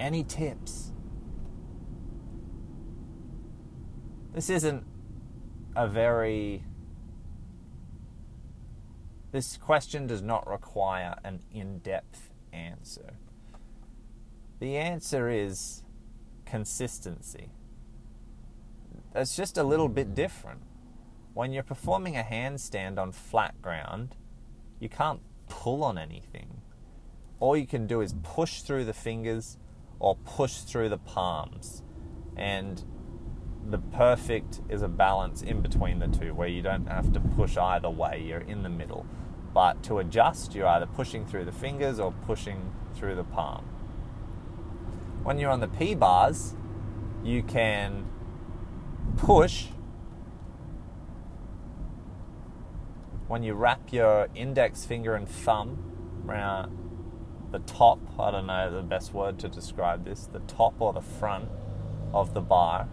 Any 0.00 0.24
tips? 0.24 0.92
This 4.32 4.50
isn't 4.50 4.84
a 5.76 5.86
very. 5.86 6.64
This 9.34 9.56
question 9.56 10.06
does 10.06 10.22
not 10.22 10.48
require 10.48 11.16
an 11.24 11.40
in 11.50 11.80
depth 11.80 12.30
answer. 12.52 13.14
The 14.60 14.76
answer 14.76 15.28
is 15.28 15.82
consistency. 16.46 17.50
It's 19.12 19.34
just 19.34 19.58
a 19.58 19.64
little 19.64 19.88
bit 19.88 20.06
hmm. 20.06 20.14
different. 20.14 20.62
When 21.32 21.52
you're 21.52 21.64
performing 21.64 22.16
a 22.16 22.22
handstand 22.22 22.96
on 22.96 23.10
flat 23.10 23.60
ground, 23.60 24.14
you 24.78 24.88
can't 24.88 25.20
pull 25.48 25.82
on 25.82 25.98
anything. 25.98 26.60
All 27.40 27.56
you 27.56 27.66
can 27.66 27.88
do 27.88 28.02
is 28.02 28.14
push 28.22 28.60
through 28.60 28.84
the 28.84 28.92
fingers 28.92 29.58
or 29.98 30.14
push 30.14 30.58
through 30.58 30.90
the 30.90 30.98
palms. 30.98 31.82
And 32.36 32.84
the 33.68 33.78
perfect 33.78 34.60
is 34.68 34.82
a 34.82 34.88
balance 34.88 35.42
in 35.42 35.60
between 35.60 35.98
the 35.98 36.06
two 36.06 36.34
where 36.34 36.46
you 36.46 36.62
don't 36.62 36.86
have 36.86 37.12
to 37.14 37.18
push 37.18 37.56
either 37.56 37.90
way, 37.90 38.22
you're 38.24 38.38
in 38.38 38.62
the 38.62 38.68
middle. 38.68 39.04
But 39.54 39.82
to 39.84 39.98
adjust, 39.98 40.54
you're 40.54 40.66
either 40.66 40.86
pushing 40.86 41.24
through 41.24 41.44
the 41.46 41.52
fingers 41.52 41.98
or 41.98 42.12
pushing 42.26 42.72
through 42.94 43.14
the 43.14 43.24
palm. 43.24 43.64
When 45.22 45.38
you're 45.38 45.50
on 45.50 45.60
the 45.60 45.68
P 45.68 45.94
bars, 45.94 46.54
you 47.22 47.42
can 47.42 48.04
push 49.16 49.68
when 53.26 53.42
you 53.42 53.54
wrap 53.54 53.92
your 53.92 54.28
index 54.34 54.84
finger 54.84 55.14
and 55.14 55.28
thumb 55.28 55.78
around 56.28 56.78
the 57.52 57.58
top, 57.60 57.98
I 58.18 58.30
don't 58.30 58.46
know 58.46 58.70
the 58.70 58.82
best 58.82 59.14
word 59.14 59.38
to 59.40 59.48
describe 59.48 60.04
this, 60.04 60.26
the 60.26 60.40
top 60.40 60.74
or 60.80 60.92
the 60.92 61.00
front 61.00 61.48
of 62.12 62.34
the 62.34 62.40
bar, 62.40 62.88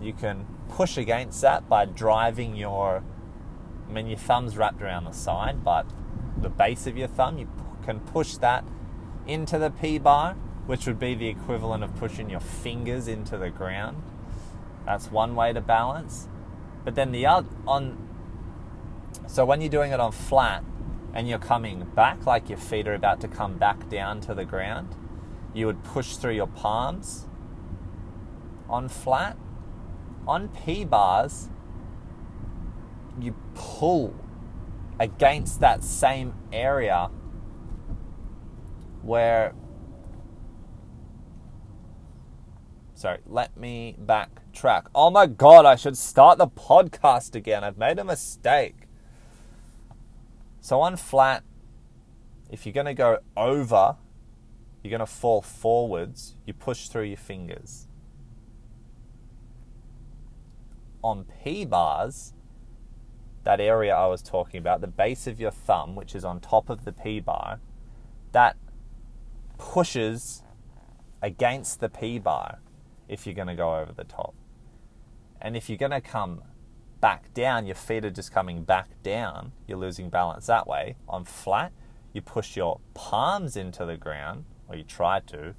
you 0.00 0.12
can 0.12 0.46
push 0.68 0.96
against 0.96 1.40
that 1.42 1.68
by 1.68 1.84
driving 1.84 2.56
your, 2.56 3.02
I 3.90 3.92
mean, 3.92 4.06
your 4.06 4.18
thumb's 4.18 4.56
wrapped 4.56 4.80
around 4.80 5.04
the 5.04 5.12
side, 5.12 5.64
but 5.64 5.84
the 6.40 6.48
base 6.48 6.86
of 6.86 6.96
your 6.96 7.08
thumb, 7.08 7.38
you 7.38 7.48
can 7.84 7.98
push 7.98 8.36
that 8.36 8.64
into 9.26 9.58
the 9.58 9.70
P 9.70 9.98
bar, 9.98 10.34
which 10.66 10.86
would 10.86 11.00
be 11.00 11.14
the 11.16 11.26
equivalent 11.26 11.82
of 11.82 11.96
pushing 11.96 12.30
your 12.30 12.40
fingers 12.40 13.08
into 13.08 13.36
the 13.36 13.50
ground. 13.50 14.00
That's 14.86 15.10
one 15.10 15.34
way 15.34 15.52
to 15.52 15.60
balance. 15.60 16.28
But 16.84 16.94
then 16.94 17.10
the 17.10 17.26
other, 17.26 17.48
on 17.66 18.08
so 19.26 19.44
when 19.44 19.60
you're 19.60 19.70
doing 19.70 19.90
it 19.92 19.98
on 19.98 20.12
flat 20.12 20.62
and 21.12 21.28
you're 21.28 21.40
coming 21.40 21.84
back, 21.96 22.26
like 22.26 22.48
your 22.48 22.58
feet 22.58 22.86
are 22.86 22.94
about 22.94 23.20
to 23.22 23.28
come 23.28 23.58
back 23.58 23.88
down 23.88 24.20
to 24.22 24.34
the 24.34 24.44
ground, 24.44 24.94
you 25.52 25.66
would 25.66 25.82
push 25.82 26.14
through 26.14 26.34
your 26.34 26.46
palms 26.46 27.26
on 28.68 28.88
flat. 28.88 29.36
On 30.28 30.48
P 30.48 30.84
bars, 30.84 31.48
you 33.18 33.34
pull 33.54 34.14
against 34.98 35.60
that 35.60 35.82
same 35.82 36.34
area 36.52 37.10
where 39.02 39.54
sorry 42.94 43.18
let 43.26 43.56
me 43.56 43.96
backtrack. 44.04 44.86
Oh 44.94 45.10
my 45.10 45.26
god 45.26 45.64
i 45.64 45.74
should 45.74 45.96
start 45.96 46.38
the 46.38 46.46
podcast 46.46 47.34
again. 47.34 47.64
I've 47.64 47.78
made 47.78 47.98
a 47.98 48.04
mistake. 48.04 48.86
So 50.60 50.80
on 50.82 50.96
flat, 50.96 51.42
if 52.50 52.66
you're 52.66 52.72
going 52.72 52.86
to 52.86 52.94
go 52.94 53.18
over, 53.36 53.96
you're 54.82 54.90
going 54.90 55.00
to 55.00 55.06
fall 55.06 55.40
forwards, 55.40 56.36
you 56.46 56.52
push 56.52 56.88
through 56.88 57.04
your 57.04 57.16
fingers. 57.16 57.86
On 61.02 61.24
P 61.42 61.64
bars, 61.64 62.34
that 63.44 63.60
area 63.60 63.94
I 63.94 64.06
was 64.06 64.22
talking 64.22 64.58
about, 64.58 64.80
the 64.80 64.86
base 64.86 65.26
of 65.26 65.40
your 65.40 65.50
thumb, 65.50 65.94
which 65.94 66.14
is 66.14 66.24
on 66.24 66.40
top 66.40 66.68
of 66.68 66.84
the 66.84 66.92
P 66.92 67.20
bar, 67.20 67.60
that 68.32 68.56
pushes 69.58 70.42
against 71.22 71.80
the 71.80 71.88
P 71.88 72.18
bar 72.18 72.60
if 73.08 73.26
you're 73.26 73.34
going 73.34 73.48
to 73.48 73.54
go 73.54 73.76
over 73.76 73.92
the 73.92 74.04
top. 74.04 74.34
And 75.40 75.56
if 75.56 75.68
you're 75.68 75.78
going 75.78 75.90
to 75.90 76.00
come 76.00 76.42
back 77.00 77.32
down, 77.32 77.66
your 77.66 77.74
feet 77.74 78.04
are 78.04 78.10
just 78.10 78.32
coming 78.32 78.62
back 78.62 79.02
down. 79.02 79.52
You're 79.66 79.78
losing 79.78 80.10
balance 80.10 80.46
that 80.46 80.66
way. 80.66 80.96
On 81.08 81.24
flat, 81.24 81.72
you 82.12 82.20
push 82.20 82.56
your 82.56 82.80
palms 82.94 83.56
into 83.56 83.86
the 83.86 83.96
ground, 83.96 84.44
or 84.68 84.76
you 84.76 84.84
try 84.84 85.20
to. 85.20 85.54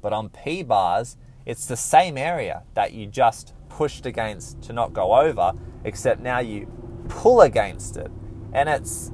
But 0.00 0.12
on 0.12 0.30
P 0.30 0.62
bars, 0.62 1.16
it's 1.46 1.66
the 1.66 1.76
same 1.76 2.18
area 2.18 2.64
that 2.74 2.92
you 2.92 3.06
just 3.06 3.54
pushed 3.76 4.06
against 4.06 4.62
to 4.62 4.72
not 4.72 4.92
go 4.92 5.14
over, 5.14 5.52
except 5.84 6.20
now 6.20 6.38
you 6.38 6.66
pull 7.08 7.40
against 7.40 7.96
it. 7.96 8.10
And 8.52 8.68
it's 8.68 9.10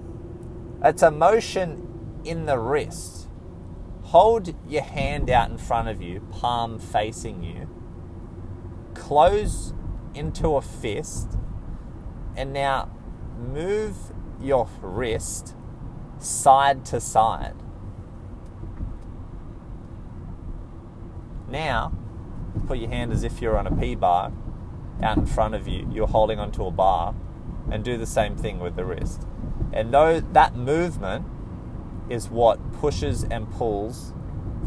it's 0.83 1.03
a 1.03 1.11
motion 1.11 2.21
in 2.25 2.47
the 2.47 2.59
wrist. 2.59 3.29
Hold 4.03 4.55
your 4.69 4.83
hand 4.83 5.31
out 5.31 5.51
in 5.51 5.59
front 5.59 5.89
of 5.89 6.03
you, 6.03 6.21
palm 6.33 6.79
facing 6.79 7.43
you. 7.43 7.69
Close 8.95 9.75
into 10.15 10.57
a 10.57 10.63
fist 10.63 11.37
and 12.37 12.53
now 12.53 12.91
move 13.37 13.97
your 14.41 14.69
wrist 14.81 15.55
side 16.19 16.85
to 16.87 17.01
side. 17.01 17.55
Now, 21.49 21.93
put 22.67 22.79
your 22.79 22.91
hand 22.91 23.13
as 23.13 23.25
if 23.25 23.41
you're 23.41 23.57
on 23.57 23.67
a 23.67 23.75
P 23.75 23.95
bar 23.95 24.33
out 25.03 25.19
in 25.19 25.27
front 25.27 25.55
of 25.55 25.69
you, 25.69 25.89
you're 25.93 26.09
holding 26.09 26.39
onto 26.39 26.65
a 26.65 26.71
bar, 26.71 27.15
and 27.71 27.85
do 27.85 27.97
the 27.97 28.07
same 28.07 28.37
thing 28.37 28.59
with 28.59 28.77
the 28.77 28.85
wrist. 28.85 29.27
And 29.73 29.93
though 29.93 30.21
that 30.21 30.57
movement 30.57 31.27
is 32.09 32.29
what 32.29 32.73
pushes 32.73 33.25
and 33.25 33.51
pulls 33.51 34.15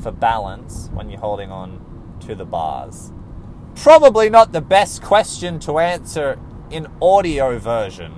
for 0.01 0.11
balance 0.11 0.89
when 0.93 1.09
you're 1.09 1.19
holding 1.19 1.51
on 1.51 1.83
to 2.21 2.35
the 2.35 2.45
bars 2.45 3.11
probably 3.75 4.29
not 4.29 4.51
the 4.51 4.61
best 4.61 5.01
question 5.01 5.59
to 5.59 5.79
answer 5.79 6.39
in 6.69 6.87
audio 7.01 7.57
version. 7.57 8.13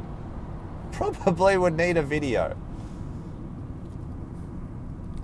Probably 0.91 1.57
would 1.57 1.75
need 1.75 1.97
a 1.97 2.01
video. 2.01 2.57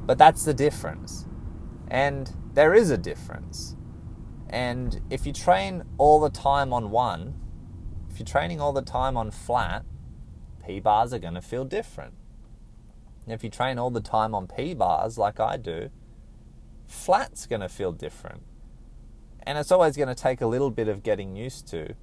But 0.06 0.18
that's 0.18 0.46
the 0.46 0.54
difference. 0.54 1.26
And 1.88 2.34
there 2.54 2.74
is 2.74 2.90
a 2.90 2.98
difference. 2.98 3.76
And 4.50 5.02
if 5.10 5.26
you 5.26 5.34
train 5.34 5.84
all 5.98 6.20
the 6.20 6.30
time 6.30 6.74
on 6.74 6.90
one, 6.90 7.36
if 8.10 8.20
you're 8.20 8.26
training 8.26 8.60
all 8.60 8.74
the 8.74 8.82
time 8.82 9.16
on 9.16 9.32
flat, 9.32 9.86
P 10.66 10.80
bars 10.80 11.14
are 11.14 11.20
going 11.20 11.36
to 11.36 11.42
feel 11.42 11.66
different. 11.66 12.16
And 13.26 13.34
if 13.34 13.44
you 13.44 13.50
train 13.50 13.78
all 13.78 13.92
the 13.92 14.02
time 14.02 14.34
on 14.34 14.48
P 14.48 14.74
bars 14.74 15.18
like 15.18 15.40
I 15.40 15.58
do, 15.58 15.90
flat's 16.88 17.46
going 17.46 17.62
to 17.62 17.70
feel 17.70 17.92
different. 17.92 18.42
And 19.44 19.58
it's 19.58 19.72
always 19.72 19.96
going 19.96 20.10
to 20.10 20.16
take 20.16 20.42
a 20.42 20.48
little 20.48 20.72
bit 20.72 20.88
of 20.88 21.04
getting 21.04 21.36
used 21.36 21.68
to 21.68 21.94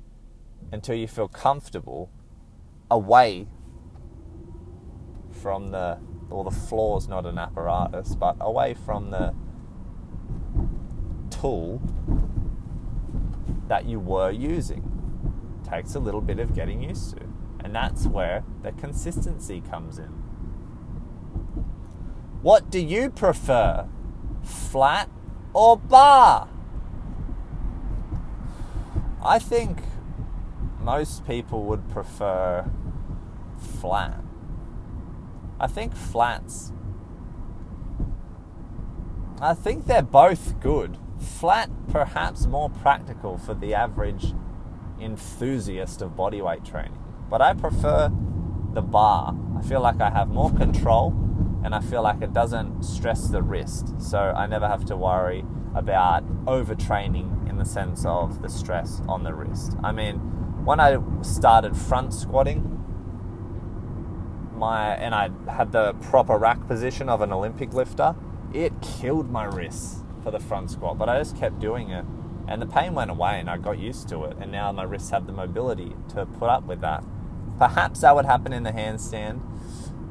until 0.73 0.95
you 0.95 1.09
feel 1.09 1.29
comfortable 1.29 2.11
away 2.91 3.49
from 5.31 5.71
the 5.71 5.99
or 6.31 6.45
the 6.45 6.51
floor's 6.51 7.09
not 7.09 7.27
an 7.27 7.39
apparatus, 7.39 8.15
but 8.15 8.37
away 8.41 8.75
from 8.75 9.11
the 9.11 9.35
tool 11.41 11.81
that 13.69 13.85
you 13.87 13.99
were 13.99 14.31
using. 14.31 14.83
Takes 15.69 15.95
a 15.95 16.01
little 16.01 16.21
bit 16.21 16.39
of 16.39 16.55
getting 16.55 16.83
used 16.83 17.17
to. 17.17 17.25
And 17.61 17.75
that's 17.75 18.07
where 18.07 18.45
the 18.63 18.73
consistency 18.73 19.61
comes 19.61 19.99
in. 19.99 20.13
What 22.43 22.71
do 22.71 22.79
you 22.79 23.11
prefer? 23.11 23.89
Flat 24.43 25.11
or 25.53 25.77
bar? 25.77 26.49
I 29.25 29.41
think 29.41 29.79
most 30.81 31.27
people 31.27 31.65
would 31.65 31.89
prefer 31.89 32.71
flat. 33.81 34.23
I 35.59 35.67
think 35.67 35.97
flats. 35.97 36.73
I 39.41 39.55
think 39.55 39.87
they're 39.87 40.03
both 40.03 40.61
good. 40.61 40.97
Flat, 41.19 41.71
perhaps 41.89 42.47
more 42.47 42.71
practical 42.71 43.39
for 43.39 43.55
the 43.55 43.75
average 43.75 44.35
enthusiast 45.01 46.03
of 46.03 46.13
bodyweight 46.13 46.65
training. 46.65 46.99
But 47.29 47.43
I 47.43 47.55
prefer 47.55 48.11
the 48.73 48.83
bar. 48.83 49.37
I 49.57 49.63
feel 49.63 49.81
like 49.81 50.01
I 50.01 50.11
have 50.11 50.29
more 50.29 50.51
control 50.53 51.15
and 51.65 51.75
I 51.75 51.81
feel 51.81 52.03
like 52.03 52.23
it 52.23 52.33
doesn't 52.33 52.85
stress 52.85 53.29
the 53.29 53.43
wrist. 53.43 54.01
So 54.01 54.19
I 54.19 54.47
never 54.47 54.69
have 54.69 54.85
to 54.87 54.97
worry 54.97 55.45
about 55.75 56.25
overtraining 56.47 57.49
in 57.49 57.59
the 57.59 57.65
sense 57.65 58.05
of 58.07 58.43
the 58.43 58.49
stress 58.49 59.03
on 59.09 59.25
the 59.25 59.35
wrist. 59.35 59.75
I 59.83 59.93
mean, 59.93 60.17
when 60.65 60.81
I 60.81 60.99
started 61.23 61.77
front 61.77 62.15
squatting, 62.15 62.73
my 64.55 64.95
and 64.95 65.15
I 65.15 65.31
had 65.51 65.73
the 65.73 65.95
proper 65.95 66.39
rack 66.39 66.67
position 66.67 67.09
of 67.09 67.21
an 67.21 67.33
Olympic 67.33 67.75
lifter, 67.75 68.15
it 68.55 68.73
killed 68.81 69.31
my 69.31 69.45
wrists 69.45 70.03
for 70.27 70.33
the 70.33 70.41
front 70.41 70.69
squat, 70.69 70.99
but 70.99 71.09
I 71.09 71.19
just 71.19 71.37
kept 71.37 71.61
doing 71.61 71.91
it. 71.91 72.05
And 72.49 72.61
the 72.61 72.67
pain 72.67 72.95
went 72.95 73.13
away 73.13 73.39
and 73.39 73.49
I 73.49 73.59
got 73.59 73.79
used 73.79 74.09
to 74.09 74.25
it. 74.25 74.37
And 74.41 74.51
now 74.51 74.73
my 74.73 74.83
wrists 74.83 75.11
have 75.11 75.25
the 75.25 75.33
mobility 75.33 75.95
to 76.15 76.27
put 76.27 76.49
up 76.49 76.65
with 76.65 76.81
that. 76.81 77.05
Perhaps 77.59 78.01
that 78.01 78.13
would 78.17 78.25
happen 78.25 78.53
in 78.53 78.65
the 78.65 78.73
handstand 78.73 79.41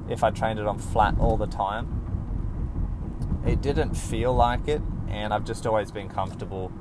if 0.09 0.24
I 0.24 0.30
trained 0.30 0.57
it 0.57 0.68
on 0.68 0.80
flat 0.80 1.16
all 1.20 1.36
the 1.36 1.47
time. 1.47 3.41
It 3.45 3.61
didn't 3.61 3.93
feel 3.95 4.34
like 4.34 4.70
it, 4.70 4.82
and 5.09 5.34
I've 5.34 5.43
just 5.43 5.68
always 5.68 5.91
been 5.91 6.07
comfortable 6.07 6.72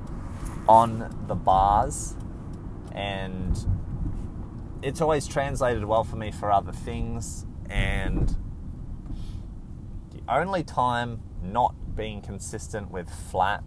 on 0.68 1.24
the 1.26 1.34
bars. 1.34 2.14
And 2.92 3.58
it's 4.80 5.00
always 5.00 5.26
translated 5.26 5.84
well 5.86 6.04
for 6.04 6.14
me 6.14 6.30
for 6.30 6.52
other 6.52 6.72
things. 6.72 7.46
And 7.68 8.36
the 10.12 10.22
only 10.28 10.62
time 10.62 11.20
not 11.44 11.96
being 11.96 12.20
consistent 12.20 12.90
with 12.90 13.08
flat 13.08 13.62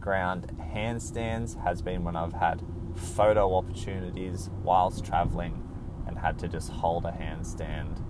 ground 0.00 0.52
handstands 0.74 1.62
has 1.62 1.80
been 1.80 2.04
when 2.04 2.16
I've 2.16 2.32
had 2.32 2.62
photo 2.94 3.54
opportunities 3.54 4.50
whilst 4.62 5.04
traveling 5.04 5.66
and 6.06 6.18
had 6.18 6.38
to 6.40 6.48
just 6.48 6.70
hold 6.70 7.06
a 7.06 7.12
handstand 7.12 8.02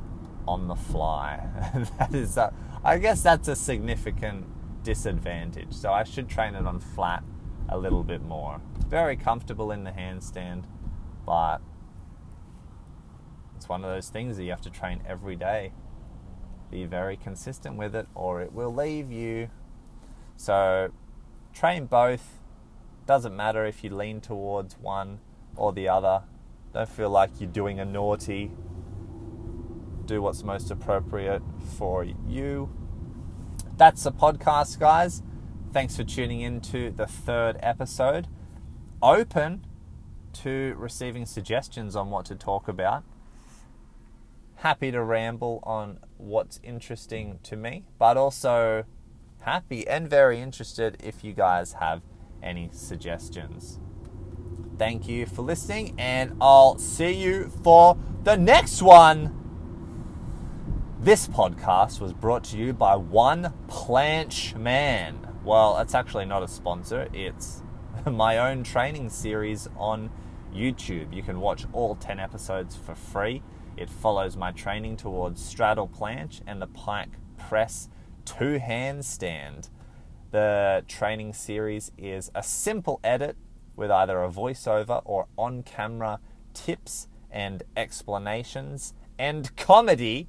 on 0.49 0.67
the 0.67 0.75
fly. 0.75 1.47
that 1.99 2.15
is, 2.15 2.37
a, 2.37 2.53
I 2.83 2.99
guess 2.99 3.23
that's 3.23 3.49
a 3.49 3.55
significant 3.55 4.47
disadvantage. 4.83 5.73
So 5.73 5.93
I 5.93 6.05
should 6.05 6.29
train 6.29 6.55
it 6.55 6.67
on 6.67 6.81
flat 6.81 7.23
a 7.69 7.79
little 7.79 8.03
bit 8.03 8.23
more. 8.23 8.61
Very 8.89 9.17
comfortable 9.17 9.71
in 9.71 9.85
the 9.85 9.91
handstand, 9.91 10.65
but 11.25 11.61
it's 13.57 13.69
one 13.69 13.85
of 13.85 13.91
those 13.91 14.09
things 14.09 14.37
that 14.37 14.45
you 14.45 14.51
have 14.51 14.63
to 14.63 14.71
train 14.71 15.03
every 15.07 15.37
day. 15.37 15.73
Be 16.73 16.87
very 16.87 17.19
consistent 17.19 17.77
with 17.77 17.95
it, 17.95 18.09
or 18.15 18.41
it 18.41 18.55
will 18.55 18.75
leave 18.75 19.13
you. 19.13 19.51
So 20.39 20.91
train 21.53 21.85
both. 21.85 22.41
Doesn't 23.07 23.37
matter 23.37 23.67
if 23.67 23.85
you 23.85 23.95
lean 23.95 24.23
towards 24.23 24.79
one 24.79 25.21
or 25.55 25.75
the 25.75 25.87
other. 25.87 26.23
Don't 26.73 26.89
feel 26.89 27.11
like 27.11 27.31
you're 27.39 27.51
doing 27.51 27.79
a 27.79 27.85
naughty. 27.85 28.53
Do 30.07 30.23
what's 30.23 30.43
most 30.43 30.71
appropriate 30.71 31.43
for 31.77 32.05
you. 32.05 32.75
That's 33.77 34.05
the 34.05 34.13
podcast, 34.13 34.79
guys. 34.79 35.23
Thanks 35.75 35.95
for 35.97 36.05
tuning 36.05 36.41
in 36.41 36.63
to 36.63 36.91
the 36.91 37.07
third 37.07 37.59
episode. 37.61 38.29
Open 39.03 39.67
to 40.33 40.75
receiving 40.79 41.27
suggestions 41.27 41.95
on 41.95 42.09
what 42.09 42.25
to 42.27 42.35
talk 42.35 42.67
about. 42.67 43.05
Happy 44.63 44.93
to 44.93 45.03
ramble 45.03 45.59
on 45.65 45.99
what's 46.19 46.61
interesting 46.63 47.41
to 47.43 47.57
me, 47.57 47.85
but 47.99 48.17
also 48.17 48.85
happy 49.41 49.85
and 49.89 50.09
very 50.09 50.41
interested 50.41 50.97
if 51.03 51.25
you 51.25 51.33
guys 51.33 51.73
have 51.81 52.01
any 52.41 52.71
suggestions. 52.71 53.81
Thank 54.79 55.09
you 55.09 55.27
for 55.27 55.43
listening, 55.43 55.97
and 55.99 56.37
I'll 56.41 56.79
see 56.79 57.11
you 57.11 57.51
for 57.65 57.99
the 58.23 58.37
next 58.37 58.83
one. 58.83 59.35
This 61.01 61.27
podcast 61.27 62.01
was 62.01 62.13
brought 62.13 62.45
to 62.45 62.57
you 62.57 62.73
by 62.73 62.95
One 62.95 63.53
Planche 63.67 64.55
Man. 64.57 65.27
Well, 65.43 65.77
it's 65.79 65.97
actually 65.97 66.27
not 66.27 66.45
a 66.45 66.49
sponsor, 66.49 67.09
it's 67.13 67.65
my 68.07 68.39
own 68.39 68.63
training 68.63 69.11
series 69.11 69.69
on 69.77 70.11
YouTube. 70.55 71.13
You 71.13 71.25
can 71.25 71.41
watch 71.41 71.65
all 71.73 71.97
10 71.97 72.21
episodes 72.21 72.77
for 72.77 72.95
free. 72.95 73.43
It 73.77 73.91
follows 73.91 74.37
my 74.37 74.53
training 74.53 74.97
towards 74.97 75.45
straddle 75.45 75.89
planche 75.89 76.41
and 76.47 76.61
the 76.61 76.67
pike 76.67 77.11
press 77.39 77.89
to 78.25 78.59
handstand. 78.59 79.71
The 80.31 80.85
training 80.89 81.33
series 81.35 81.93
is 81.99 82.31
a 82.35 82.43
simple 82.43 83.01
edit 83.03 83.37
with 83.77 83.91
either 83.91 84.23
a 84.23 84.31
voiceover 84.31 85.03
or 85.05 85.27
on 85.37 85.63
camera 85.63 86.21
tips 86.55 87.09
and 87.31 87.63
explanations 87.77 88.95
and 89.19 89.55
comedy 89.57 90.29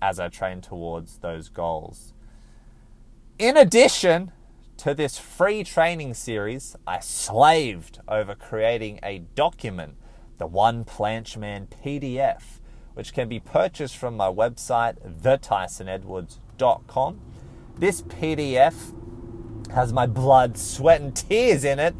as 0.00 0.18
I 0.18 0.28
train 0.28 0.60
towards 0.60 1.18
those 1.18 1.48
goals. 1.48 2.14
In 3.38 3.56
addition 3.56 4.32
to 4.78 4.94
this 4.94 5.18
free 5.18 5.64
training 5.64 6.14
series, 6.14 6.76
I 6.86 7.00
slaved 7.00 8.00
over 8.08 8.34
creating 8.34 9.00
a 9.02 9.18
document, 9.34 9.96
the 10.38 10.46
One 10.46 10.84
Planche 10.84 11.36
Man 11.36 11.66
PDF, 11.66 12.60
which 12.94 13.12
can 13.12 13.28
be 13.28 13.40
purchased 13.40 13.96
from 13.96 14.16
my 14.16 14.28
website, 14.28 14.96
thetysonedwards.com 15.22 17.20
this 17.78 18.02
PDF 18.02 18.94
has 19.72 19.92
my 19.92 20.06
blood, 20.06 20.56
sweat, 20.56 21.00
and 21.00 21.14
tears 21.14 21.64
in 21.64 21.78
it. 21.78 21.94